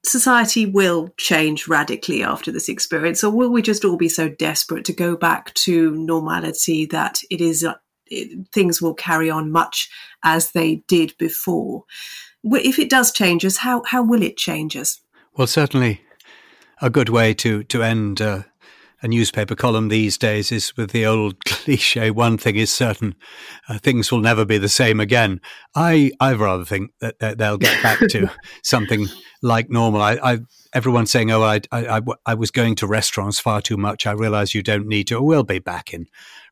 society 0.04 0.66
will 0.66 1.10
change 1.18 1.68
radically 1.68 2.24
after 2.24 2.52
this 2.52 2.68
experience, 2.68 3.24
or 3.24 3.30
will 3.30 3.52
we 3.52 3.62
just 3.62 3.86
all 3.86 3.98
be 3.98 4.10
so 4.10 4.28
desperate 4.28 4.84
to 4.86 4.94
go 4.94 5.16
back 5.16 5.54
to 5.54 5.92
normality 5.92 6.88
that 6.88 7.20
it 7.30 7.40
is 7.40 7.64
uh, 7.64 7.76
it, 8.08 8.48
things 8.52 8.82
will 8.82 8.96
carry 8.96 9.30
on 9.30 9.52
much 9.52 9.90
as 10.24 10.52
they 10.52 10.78
did 10.88 11.16
before? 11.20 11.84
If 12.44 12.80
it 12.80 12.90
does 12.90 13.12
change 13.12 13.46
us, 13.46 13.58
how 13.58 13.84
how 13.86 14.04
will 14.04 14.24
it 14.24 14.36
change 14.36 14.76
us? 14.76 15.00
Well, 15.38 15.48
certainly, 15.48 16.02
a 16.82 16.90
good 16.90 17.10
way 17.10 17.36
to 17.36 17.64
to 17.66 17.84
end 17.84 18.22
uh, 18.22 18.42
a 19.06 19.08
newspaper 19.08 19.56
column 19.56 19.88
these 19.88 20.18
days 20.18 20.52
is 20.52 20.76
with 20.76 20.90
the 20.90 21.06
old 21.06 21.46
cliche 21.46 22.10
one 22.10 22.40
thing 22.40 22.56
is 22.56 22.74
certain 22.74 23.14
uh, 23.70 23.78
things 23.78 24.12
will 24.12 24.20
never 24.20 24.44
be 24.46 24.58
the 24.58 24.68
same 24.68 25.00
again. 25.00 25.40
I 25.76 26.12
i 26.20 26.34
rather 26.34 26.66
think 26.66 26.90
that, 27.02 27.20
that 27.20 27.38
they'll 27.38 27.60
get 27.60 27.84
back 27.84 28.00
to 28.00 28.32
something 28.64 29.06
like 29.44 29.70
normal. 29.70 30.02
I, 30.02 30.18
I 30.24 30.40
everyone's 30.74 31.12
saying 31.12 31.30
oh 31.30 31.44
I, 31.44 31.62
I, 31.72 32.02
I 32.26 32.34
was 32.34 32.50
going 32.50 32.74
to 32.78 32.88
restaurants 32.88 33.40
far 33.40 33.62
too 33.62 33.78
much. 33.78 34.08
I 34.08 34.12
realize 34.12 34.56
you 34.56 34.64
don't 34.64 34.88
need 34.88 35.08
to. 35.08 35.22
We'll 35.22 35.44
be 35.44 35.60
back 35.60 35.94
in 35.94 36.08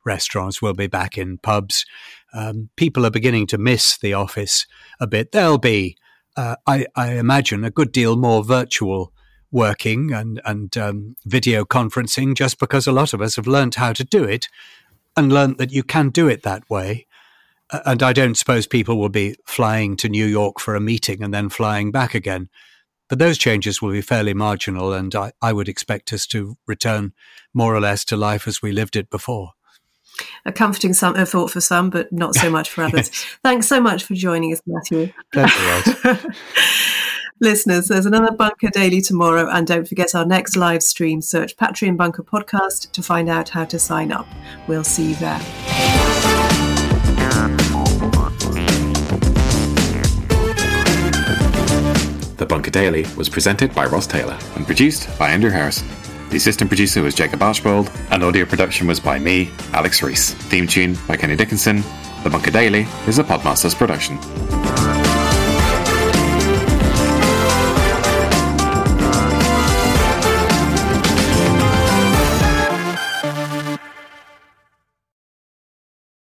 restaurants. 0.05 0.61
We'll 0.61 0.73
be 0.73 0.87
back 0.87 1.17
in 1.17 1.39
pubs. 1.39 1.87
Um, 2.35 2.69
people 2.77 3.03
are 3.03 3.11
beginning 3.11 3.47
to 3.47 3.57
miss 3.57 3.97
the 3.97 4.13
office 4.13 4.67
a 4.99 5.07
bit. 5.07 5.31
There'll 5.31 5.57
be 5.57 5.97
uh, 6.37 6.57
I, 6.67 6.85
I 6.95 7.13
imagine 7.13 7.63
a 7.63 7.71
good 7.71 7.91
deal 7.91 8.15
more 8.15 8.43
virtual 8.43 9.11
working 9.53 10.11
and 10.11 10.41
and 10.43 10.75
um, 10.75 11.15
video 11.25 11.63
conferencing 11.63 12.35
just 12.35 12.59
because 12.59 12.87
a 12.87 12.91
lot 12.91 13.13
of 13.13 13.21
us 13.21 13.37
have 13.37 13.47
learned 13.47 13.75
how 13.75 13.93
to 13.93 14.03
do 14.03 14.25
it 14.25 14.49
and 15.15 15.31
learned 15.31 15.57
that 15.59 15.71
you 15.71 15.83
can 15.83 16.09
do 16.09 16.27
it 16.27 16.43
that 16.43 16.69
way. 16.69 17.05
And 17.85 18.03
I 18.03 18.13
don't 18.13 18.35
suppose 18.35 18.67
people 18.67 18.97
will 18.97 19.09
be 19.09 19.35
flying 19.45 19.95
to 19.97 20.09
New 20.09 20.25
York 20.25 20.59
for 20.59 20.75
a 20.75 20.81
meeting 20.81 21.23
and 21.23 21.33
then 21.33 21.49
flying 21.49 21.91
back 21.91 22.13
again. 22.13 22.49
But 23.09 23.19
those 23.19 23.37
changes 23.37 23.81
will 23.81 23.91
be 23.91 24.01
fairly 24.01 24.33
marginal, 24.33 24.93
and 24.93 25.13
I, 25.13 25.33
I 25.41 25.53
would 25.53 25.69
expect 25.69 26.13
us 26.13 26.25
to 26.27 26.57
return 26.65 27.13
more 27.53 27.75
or 27.75 27.79
less 27.79 28.05
to 28.05 28.17
life 28.17 28.47
as 28.47 28.61
we 28.61 28.71
lived 28.71 28.95
it 28.95 29.09
before. 29.09 29.51
A 30.45 30.51
comforting 30.51 30.93
some, 30.93 31.15
a 31.15 31.25
thought 31.25 31.51
for 31.51 31.61
some, 31.61 31.89
but 31.89 32.11
not 32.11 32.35
so 32.35 32.49
much 32.49 32.69
for 32.69 32.83
others. 32.85 33.09
yes. 33.09 33.25
Thanks 33.43 33.67
so 33.67 33.81
much 33.81 34.03
for 34.03 34.13
joining 34.13 34.53
us, 34.53 34.61
Matthew. 34.65 35.11
Listeners, 37.43 37.89
there's 37.89 38.05
another 38.05 38.31
Bunker 38.31 38.69
Daily 38.69 39.01
tomorrow, 39.01 39.49
and 39.49 39.67
don't 39.67 39.85
forget 39.85 40.15
our 40.15 40.25
next 40.25 40.55
live 40.55 40.81
stream. 40.81 41.21
Search 41.21 41.57
Patreon 41.57 41.97
Bunker 41.97 42.23
Podcast 42.23 42.89
to 42.93 43.03
find 43.03 43.27
out 43.27 43.49
how 43.49 43.65
to 43.65 43.77
sign 43.77 44.13
up. 44.13 44.25
We'll 44.65 44.85
see 44.85 45.09
you 45.09 45.15
there. 45.15 45.39
The 52.37 52.45
Bunker 52.47 52.71
Daily 52.71 53.05
was 53.17 53.27
presented 53.27 53.75
by 53.75 53.87
Ros 53.87 54.07
Taylor 54.07 54.39
and 54.55 54.65
produced 54.65 55.09
by 55.19 55.29
Andrew 55.31 55.49
Harrison. 55.49 55.89
The 56.29 56.37
assistant 56.37 56.69
producer 56.69 57.01
was 57.01 57.13
Jacob 57.13 57.43
Archbold, 57.43 57.91
and 58.09 58.23
audio 58.23 58.45
production 58.45 58.87
was 58.87 59.01
by 59.01 59.19
me, 59.19 59.51
Alex 59.73 60.01
Rees. 60.01 60.33
Theme 60.33 60.65
tune 60.65 60.95
by 61.09 61.17
Kenny 61.17 61.35
Dickinson. 61.35 61.83
The 62.23 62.29
Bunker 62.29 62.51
Daily 62.51 62.87
is 63.05 63.19
a 63.19 63.23
Podmasters 63.25 63.75
production. 63.75 64.17